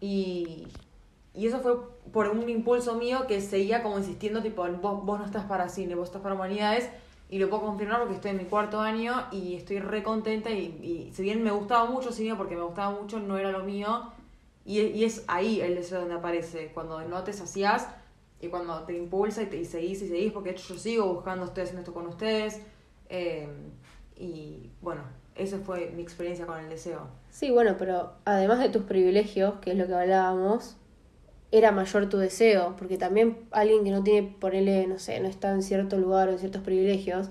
[0.00, 0.66] y,
[1.34, 1.76] y eso fue
[2.12, 5.94] por un impulso mío que seguía como insistiendo, tipo, vos, vos no estás para cine,
[5.94, 6.90] vos estás para humanidades
[7.30, 10.64] y lo puedo confirmar porque estoy en mi cuarto año y estoy re contenta y,
[10.82, 14.10] y si bien me gustaba mucho cine porque me gustaba mucho, no era lo mío
[14.64, 17.88] y, y es ahí el deseo donde aparece, cuando no te hacías
[18.40, 21.64] y cuando te impulsa y, te, y seguís y seguís, porque yo sigo buscando, estoy
[21.64, 22.60] haciendo esto con ustedes.
[23.08, 23.48] eh,
[24.16, 25.02] y bueno,
[25.34, 27.08] esa fue mi experiencia con el deseo.
[27.30, 30.76] Sí, bueno, pero además de tus privilegios, que es lo que hablábamos,
[31.50, 35.50] era mayor tu deseo, porque también alguien que no tiene, ponele, no sé, no está
[35.52, 37.30] en cierto lugar o en ciertos privilegios,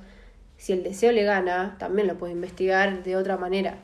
[0.58, 3.78] si el deseo le gana, también lo puede investigar de otra manera.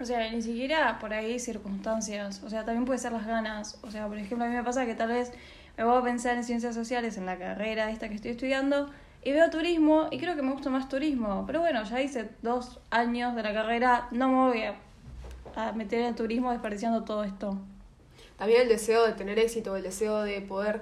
[0.00, 2.42] O sea, ni siquiera por ahí circunstancias.
[2.42, 3.78] O sea, también puede ser las ganas.
[3.82, 5.30] O sea, por ejemplo, a mí me pasa que tal vez
[5.76, 8.90] me voy a pensar en ciencias sociales, en la carrera esta que estoy estudiando,
[9.22, 11.44] y veo turismo y creo que me gusta más turismo.
[11.46, 16.14] Pero bueno, ya hice dos años de la carrera, no me voy a, meter en
[16.14, 17.58] turismo desperdiciando todo esto.
[18.38, 20.80] También el deseo de tener éxito, el deseo de poder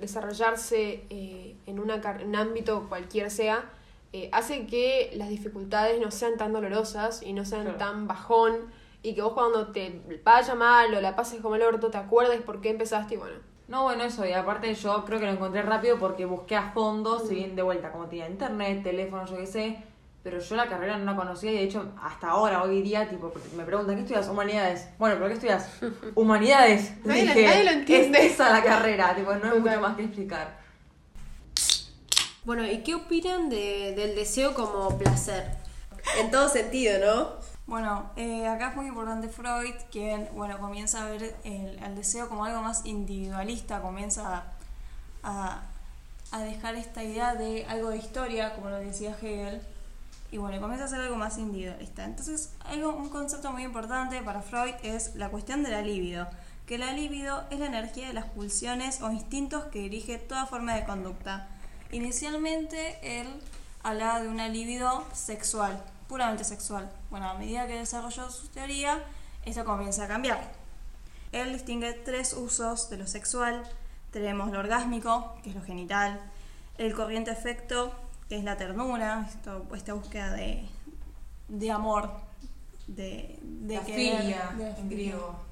[0.00, 3.64] desarrollarse eh, en, una, en un ámbito cualquiera sea,
[4.12, 7.78] eh, hace que las dificultades no sean tan dolorosas y no sean Claro.
[7.78, 8.56] tan bajón
[9.02, 12.40] y que vos cuando te vaya mal o la pases como el orto te acuerdes
[12.42, 13.36] por qué empezaste y bueno.
[13.68, 17.20] No, bueno, eso, y aparte yo creo que lo encontré rápido porque busqué a fondo,
[17.20, 19.78] si bien de vuelta, como tenía internet, teléfono, yo qué sé,
[20.24, 23.32] pero yo la carrera no la conocía y de hecho hasta ahora, hoy día, tipo,
[23.56, 24.28] me preguntan, ¿qué estudias?
[24.28, 24.88] Humanidades.
[24.98, 25.70] Bueno, ¿pero qué estudias?
[26.16, 26.92] Humanidades.
[27.04, 28.26] Nadie Dije, nadie lo entiende.
[28.26, 30.59] Es esa la carrera, tipo, no hay mucho más que explicar.
[32.44, 35.56] Bueno, ¿y qué opinan de, del deseo como placer?
[36.18, 37.28] En todo sentido, ¿no?
[37.66, 42.44] Bueno, eh, acá es muy importante Freud, quien bueno, comienza a ver el, deseo como
[42.44, 44.44] algo más individualista, comienza
[45.22, 45.62] a
[46.42, 49.60] dejar esta idea de algo de historia, como lo decía Hegel,
[50.32, 52.04] y bueno, comienza a ser algo más individualista.
[52.04, 56.28] Entonces, algo, un concepto muy importante para Freud es la cuestión de la libido,
[56.66, 60.74] que la libido es la energía de las pulsiones o instintos que dirige toda forma
[60.74, 61.48] de conducta.
[61.92, 63.26] Inicialmente, él
[63.82, 66.90] hablaba de una libido sexual, puramente sexual.
[67.10, 69.02] Bueno, a medida que desarrolló su teoría,
[69.44, 70.52] esto comienza a cambiar.
[71.32, 73.62] Él distingue tres usos de lo sexual.
[74.12, 76.20] Tenemos lo orgásmico, que es lo genital,
[76.78, 77.92] el corriente afecto,
[78.28, 80.68] que es la ternura, esto, esta búsqueda de,
[81.48, 82.10] de amor,
[82.86, 85.49] de, de la querer, filia, de en griego.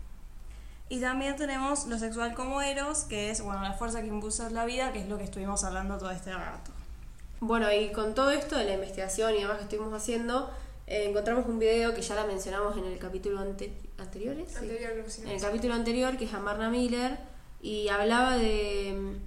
[0.89, 4.65] Y también tenemos lo sexual como eros, que es bueno la fuerza que impulsa la
[4.65, 6.71] vida, que es lo que estuvimos hablando todo este rato.
[7.41, 10.51] Bueno, y con todo esto de la investigación y demás que estuvimos haciendo,
[10.87, 14.51] eh, encontramos un video que ya la mencionamos en el capítulo ante anteriores.
[14.51, 14.57] sí.
[14.57, 15.23] Anterior sí.
[15.23, 17.19] En el capítulo anterior, que es Amarna Miller,
[17.61, 19.19] y hablaba de,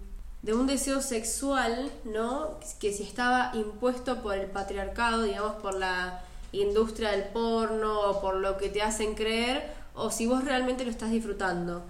[0.42, 2.60] de un deseo sexual, ¿no?
[2.80, 8.36] Que si estaba impuesto por el patriarcado, digamos, por la industria del porno o por
[8.36, 11.84] lo que te hacen creer, o si vos realmente lo estás disfrutando.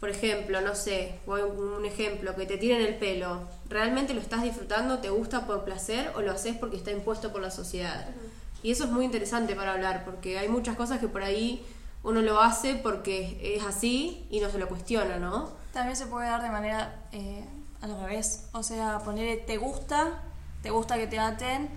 [0.00, 3.42] Por ejemplo, no sé, voy a un ejemplo, que te tiren el pelo.
[3.68, 4.98] ¿Realmente lo estás disfrutando?
[4.98, 8.08] ¿Te gusta por placer o lo haces porque está impuesto por la sociedad?
[8.64, 11.64] Y eso es muy interesante para hablar, porque hay muchas cosas que por ahí
[12.02, 15.50] uno lo hace porque es así y no se lo cuestiona, ¿no?
[15.72, 17.44] También se puede dar de manera eh,
[17.80, 18.48] al revés.
[18.52, 20.22] O sea, ponerle te gusta,
[20.62, 21.68] te gusta que te aten,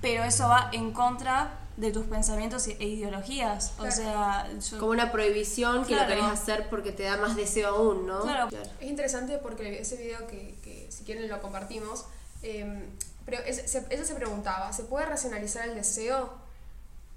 [0.00, 3.72] pero eso va en contra de tus pensamientos e ideologías.
[3.78, 3.90] O Claro.
[3.96, 6.02] sea, yo- Como una prohibición que Claro.
[6.02, 8.20] lo querés hacer porque te da más deseo aún, ¿no?
[8.22, 8.48] Claro.
[8.80, 12.04] Es interesante porque ese video que, que si quieren lo compartimos,
[12.42, 12.88] eh,
[13.26, 16.32] pero ese- se, ella se preguntaba, ¿se puede racionalizar el deseo?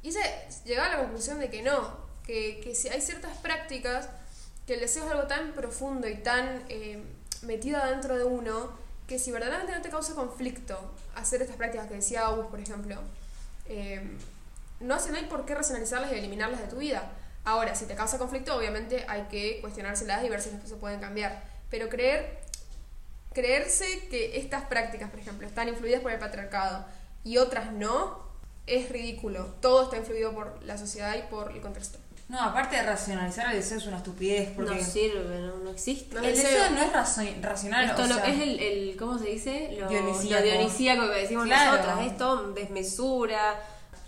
[0.02, 0.22] Y ella
[0.66, 4.10] llegaba a la conclusión de que no, que, que si hay ciertas prácticas,
[4.66, 7.04] que el deseo es algo tan profundo y tan eh,
[7.44, 8.72] metido adentro de uno,
[9.08, 10.78] que si verdaderamente no te causa conflicto
[11.16, 12.96] hacer estas prácticas que decía August, por ejemplo,
[13.68, 14.02] eh,
[14.80, 17.12] no, hace, no hay por qué racionalizarlas y eliminarlas de tu vida.
[17.46, 21.44] Ahora, si te causa conflicto, obviamente hay que cuestionárselas y ver si se pueden cambiar.
[21.70, 22.40] Pero creer,
[23.34, 26.86] creerse que estas prácticas, por ejemplo, están influidas por el patriarcado
[27.24, 28.26] y otras no,
[28.66, 29.46] es ridículo.
[29.62, 32.00] Todo está influido por la sociedad y por el contexto.
[32.30, 36.16] No, aparte de racionalizar el deseo es una estupidez porque No sirve, no, no existe.
[36.16, 36.50] No el deseo.
[36.50, 37.86] deseo no es razo- racional.
[37.86, 39.70] Esto o lo sea, que es el, el, ¿cómo se dice?
[39.80, 40.44] Lo Dionisíaco.
[40.44, 41.72] lo dionisíaco que decimos Claro.
[41.78, 42.54] nosotras.
[42.56, 43.56] Desmesura.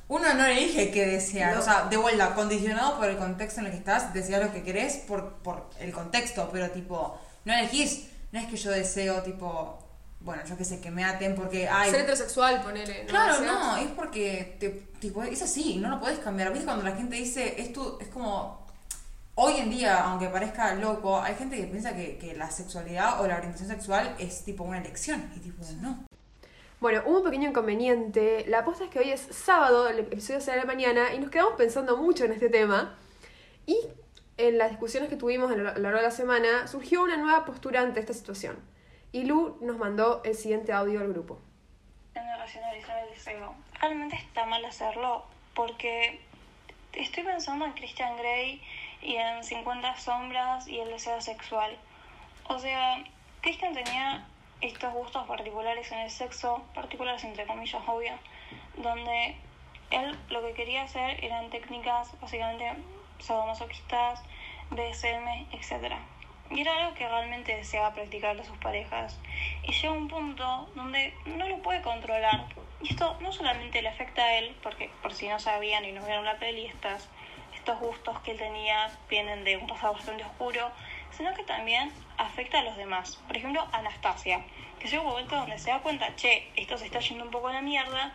[0.10, 1.62] Uno no elige qué desear, No.
[1.62, 4.64] o sea, de vuelta, condicionado por el contexto en el que estás, desear lo que
[4.64, 9.78] querés por, por el contexto, pero tipo, no elegís, no es que yo deseo, tipo,
[10.22, 13.04] bueno, yo qué sé, que me aten porque, ay, Ser heterosexual, ponele.
[13.04, 13.10] ¿no?
[13.10, 14.70] claro, Deseas- no, es porque, te,
[15.00, 16.50] tipo, es así, no lo podés cambiar.
[16.52, 18.66] ¿Viste cuando la gente dice, esto es como,
[19.36, 23.28] hoy en día, aunque parezca loco, hay gente que piensa que, que la sexualidad o
[23.28, 26.04] la orientación sexual es tipo una elección, y tipo, no.
[26.80, 28.46] Bueno, hubo un pequeño inconveniente.
[28.48, 31.30] La aposta es que hoy es sábado, el episodio será de la mañana, y nos
[31.30, 32.96] quedamos pensando mucho en este tema.
[33.66, 33.78] Y
[34.38, 37.82] en las discusiones que tuvimos a lo largo de la semana, surgió una nueva postura
[37.82, 38.58] ante esta situación.
[39.12, 41.42] Y Lu nos mandó el siguiente audio al grupo.
[42.14, 43.56] de racionalizar el deseo.
[43.82, 46.22] Realmente está mal hacerlo porque
[46.94, 48.62] estoy pensando en Christian Grey
[49.02, 51.78] y en 50 sombras y el deseo sexual.
[52.46, 53.04] O sea,
[53.42, 54.26] Christian tenía
[54.62, 58.14] estos gustos particulares en el sexo, particulares entre comillas, obvio,
[58.78, 59.36] donde
[59.92, 62.74] él lo que quería hacer eran técnicas básicamente
[63.20, 64.22] sadomasoquistas,
[64.72, 65.96] BSM, etc.
[66.52, 69.20] Y era algo que realmente deseaba practicarle a sus parejas.
[69.64, 72.46] Y llega un punto donde no lo puede controlar.
[72.82, 76.04] Y esto no solamente le afecta a él, porque por si no sabían y no
[76.06, 77.10] vieron la peli, estas,
[77.56, 80.72] estos gustos que él tenía vienen de un pasado bastante oscuro,
[81.12, 83.18] sino que también afecta a los demás.
[83.28, 84.44] Por ejemplo, Anastasia,
[84.80, 87.48] que llega un momento donde se da cuenta, che, esto se está yendo un poco
[87.48, 88.14] a la mierda,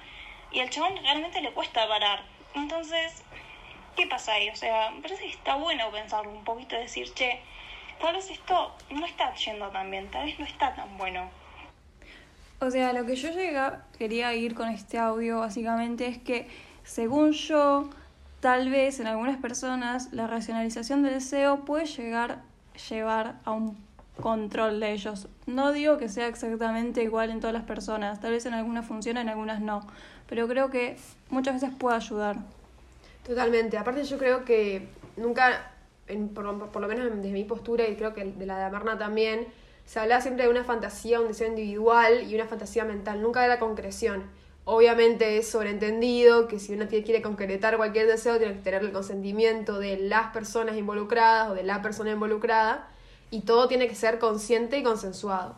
[0.50, 2.22] y al chabón realmente le cuesta parar.
[2.54, 3.22] Entonces,
[3.96, 4.48] ¿qué pasa ahí?
[4.50, 7.40] O sea, me parece que está bueno pensarlo un poquito, decir, che,
[8.00, 11.28] tal vez esto no está yendo tan bien, tal vez no está tan bueno.
[12.60, 16.48] O sea, lo que yo llega, quería ir con este audio básicamente es que,
[16.84, 17.90] según yo,
[18.40, 22.42] tal vez en algunas personas la racionalización del deseo puede llegar
[22.88, 23.76] llevar a un
[24.20, 25.28] control de ellos.
[25.46, 29.20] No digo que sea exactamente igual en todas las personas, tal vez en algunas funciona,
[29.20, 29.86] en algunas no,
[30.28, 30.96] pero creo que
[31.30, 32.36] muchas veces puede ayudar.
[33.26, 33.78] Totalmente.
[33.78, 35.70] Aparte yo creo que nunca,
[36.34, 39.46] por, lo- menos desde mi postura y creo que de la de Amarna también,
[39.86, 43.48] se hablaba siempre de una fantasía, un deseo individual y una fantasía mental, nunca de
[43.48, 44.24] la concreción.
[44.66, 49.78] Obviamente es sobreentendido que si uno quiere concretar cualquier deseo tiene que tener el consentimiento
[49.78, 52.88] de las personas involucradas o de la persona involucrada
[53.30, 55.56] y todo tiene que ser consciente y consensuado.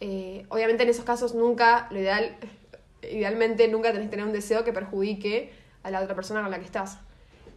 [0.00, 2.36] Eh, obviamente en esos casos nunca, lo ideal,
[3.02, 6.58] idealmente nunca tenés que tener un deseo que perjudique a la otra persona con la
[6.58, 6.98] que estás.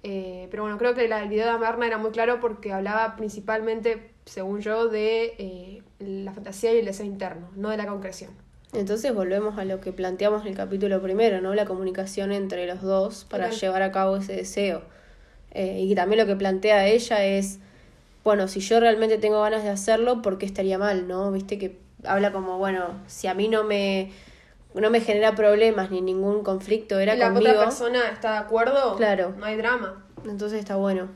[0.03, 4.11] Eh, pero bueno, creo que la, el de Amarna era muy claro porque hablaba principalmente,
[4.25, 8.48] según yo, de eh, la fantasía y el deseo interno, no de la concreción.
[8.73, 11.55] Entonces volvemos a lo que planteamos en el capítulo primero, ¿no?
[11.55, 14.83] La comunicación entre los dos para llevar a cabo ese deseo.
[15.51, 17.57] Eh, y también lo que plantea ella es,
[18.23, 21.31] bueno, si yo realmente tengo ganas de hacerlo, ¿por qué estaría mal, no?
[21.31, 24.11] Viste que habla como, bueno, si a mí no me,
[24.75, 27.49] no me genera problemas ni ningún conflicto, era la conmigo.
[27.51, 29.33] otra persona está de acuerdo, Claro.
[29.35, 30.05] no hay drama.
[30.25, 31.07] Entonces está bueno.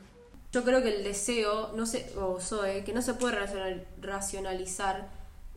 [0.52, 5.10] Yo creo que el deseo, no sé, o Zoe, que no se puede racional- racionalizar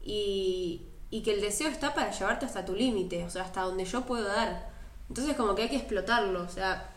[0.04, 3.84] y, y que el deseo está para llevarte hasta tu límite, o sea, hasta donde
[3.84, 4.70] yo puedo dar.
[5.08, 6.90] Entonces como que hay que explotarlo, o sea,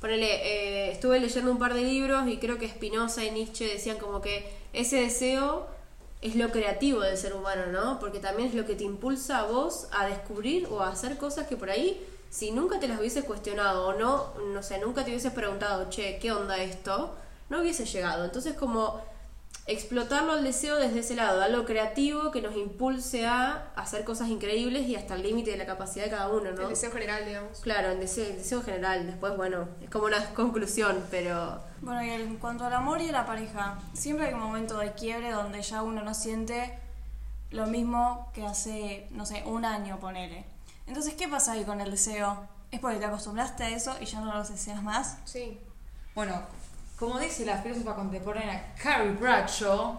[0.00, 3.96] ponele, eh, estuve leyendo un par de libros y creo que Spinoza y Nietzsche decían
[3.96, 5.66] como que ese deseo
[6.20, 7.98] es lo creativo del ser humano, ¿no?
[8.00, 11.46] Porque también es lo que te impulsa a vos a descubrir o a hacer cosas
[11.46, 15.10] que por ahí, si nunca te las hubieses cuestionado o no, no sé, nunca te
[15.10, 17.14] hubieses preguntado, che, ¿qué onda esto?
[17.48, 18.24] No hubiese llegado.
[18.24, 19.02] Entonces como
[19.66, 24.86] explotarlo al deseo desde ese lado, algo creativo que nos impulse a hacer cosas increíbles
[24.86, 26.62] y hasta el límite de la capacidad de cada uno, ¿no?
[26.62, 27.60] El deseo general, digamos.
[27.60, 29.06] Claro, el deseo, el deseo general.
[29.06, 33.12] Después, bueno, es como una conclusión, pero Bueno, y en cuanto al amor y a
[33.12, 36.78] la pareja, siempre hay un momento de quiebre donde ya uno no siente
[37.50, 40.44] lo mismo que hace, no sé, un año, ponele.
[40.86, 42.46] Entonces, ¿qué pasa ahí con el deseo?
[42.70, 45.18] ¿Es porque te acostumbraste a eso y ya no lo deseas más?
[45.24, 45.58] Sí.
[46.14, 46.42] Bueno,
[46.98, 49.98] como dice la filósofa contemporánea Carrie Bradshaw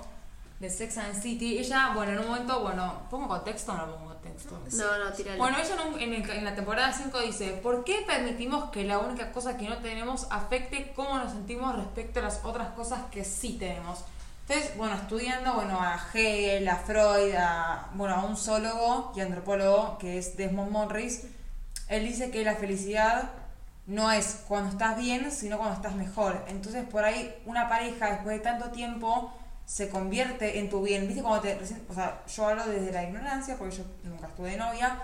[0.60, 3.86] de Sex and the City, ella, bueno, en un momento, bueno, ¿pongo contexto o no
[3.94, 4.58] pongo contexto?
[4.78, 5.38] no, no, tiralo.
[5.38, 8.86] Bueno, ella en, un- en el- en la temporada 5 dice, ¿por qué permitimos que
[8.86, 13.02] la única cosa que no tenemos afecte cómo nos sentimos respecto a las otras cosas
[13.12, 14.06] que sí tenemos?
[14.48, 19.98] Entonces, bueno, estudiando, bueno, a Hegel, a Freud, a, bueno, a un zoólogo y antropólogo
[19.98, 21.24] que es Desmond Morris,
[21.90, 23.30] él dice que la felicidad
[23.88, 26.44] no es cuando estás bien, sino cuando estás mejor.
[26.48, 29.32] Entonces, por ahí, una pareja, después de tanto tiempo,
[29.66, 31.08] se convierte en tu bien.
[31.08, 31.22] ¿Viste?
[31.22, 34.58] Cuando te, recién- o sea, yo hablo desde la ignorancia, porque yo nunca estuve de
[34.58, 35.02] novia,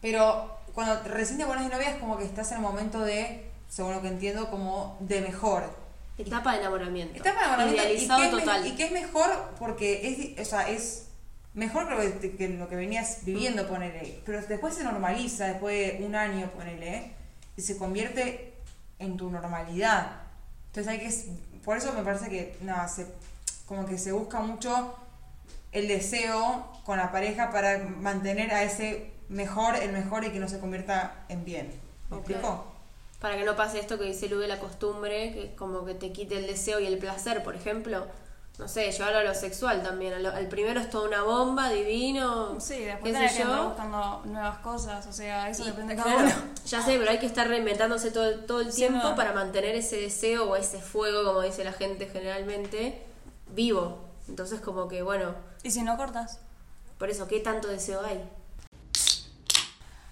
[0.00, 3.50] pero cuando recién te pones de novia es como que estás en el momento de,
[3.68, 5.64] según lo que entiendo, como de mejor.
[6.18, 7.14] Etapa de enamoramiento.
[7.16, 8.66] Está para enamoramiento, Idealizado y que es me- total.
[8.66, 11.08] y que es mejor porque es, o sea, es
[11.54, 14.20] mejor que lo que, que lo que venías viviendo, ponele.
[14.24, 17.12] Pero después se normaliza, después de un año, ponele,
[17.56, 18.54] y se convierte
[18.98, 20.22] en tu normalidad.
[20.68, 23.06] Entonces hay que, por eso me parece que, nada, se,
[23.66, 24.94] como que se busca mucho
[25.72, 30.48] el deseo con la pareja para mantener a ese mejor, el mejor y que no
[30.48, 31.72] se convierta en bien.
[32.10, 32.28] ¿Me Ok.
[32.28, 32.66] explico?
[33.20, 36.12] Para que no pase esto que dice Lu de la costumbre, que como que te
[36.12, 38.06] quite el deseo y el placer, por ejemplo.
[38.58, 40.12] No sé, llevarlo a lo sexual también.
[40.12, 42.60] Al, al primero es toda una bomba, divino.
[42.60, 46.16] Sí, después tenés que andar buscando nuevas cosas, o sea, eso Y, depende de cada
[46.18, 46.30] uno.
[46.66, 49.16] Ya sé, pero hay que estar reinventándose todo, todo el Sí, tiempo no.
[49.16, 53.02] para mantener ese deseo o ese fuego, como dice la gente generalmente,
[53.48, 53.98] vivo.
[54.28, 56.38] Entonces como que, bueno, Y si no cortas.
[56.98, 58.22] por eso, ¿qué tanto deseo hay?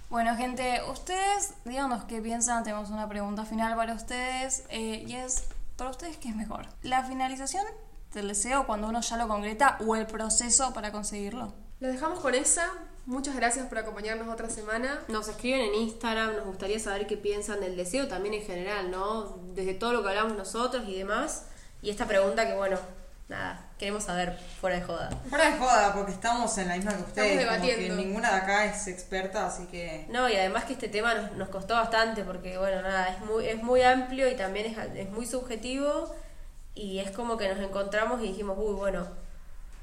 [0.08, 2.64] Bueno, gente, ustedes, díganos qué piensan.
[2.64, 4.64] Tenemos una pregunta final para ustedes.
[4.70, 5.44] eh, y es,
[5.76, 6.66] ¿para ustedes qué es mejor?
[6.82, 7.64] ¿La finalización
[8.12, 11.52] del deseo cuando uno ya lo concreta o el proceso para conseguirlo?
[11.80, 12.70] Lo dejamos con esa.
[13.06, 15.00] Muchas gracias por acompañarnos otra semana.
[15.08, 19.38] Nos escriben en Instagram, nos gustaría saber qué piensan del deseo también en general, ¿no?
[19.54, 21.46] Desde todo lo que hablamos nosotros y demás.
[21.82, 22.78] Y esta pregunta que, bueno,
[23.28, 25.10] nada, queremos saber fuera de joda.
[25.30, 27.40] Fuera de joda, porque estamos en la misma que ustedes.
[27.40, 28.04] Estamos como que debatiendo.
[28.04, 30.06] ninguna de acá es experta, así que.
[30.10, 33.46] No, y además que este tema nos, nos costó bastante porque, bueno, nada, es muy,
[33.46, 36.14] es muy amplio y también es, es muy subjetivo
[36.80, 39.06] y es como que nos encontramos y dijimos, uy, bueno,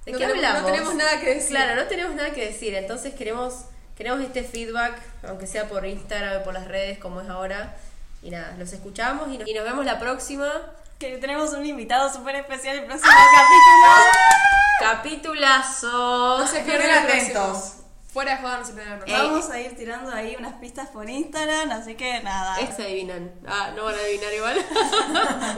[0.05, 0.71] ¿de No qué tenemos- no hablamos?
[0.71, 1.49] tenemos nada que decir.
[1.55, 6.41] Claro, no tenemos nada que decir, entonces queremos, queremos este feedback, aunque sea por Instagram
[6.41, 7.75] o por las redes como es ahora.
[8.23, 10.51] Y nada, los escuchamos y nos, y nos vemos la próxima.
[10.97, 12.87] Que tenemos un invitado súper especial el ¡Ah!
[12.87, 13.11] próximo
[14.79, 15.27] capítulo.
[15.37, 16.39] Capitulazo.
[16.39, 17.05] No se próximo.
[17.05, 17.73] atentos.
[18.11, 19.17] Fuera de no se Eh, próximo.
[19.29, 22.59] Vamos a ir tirando ahí unas pistas por Instagram, así que nada.
[22.59, 23.31] Es adivinan.
[23.45, 24.65] Ah, no van a adivinar igual.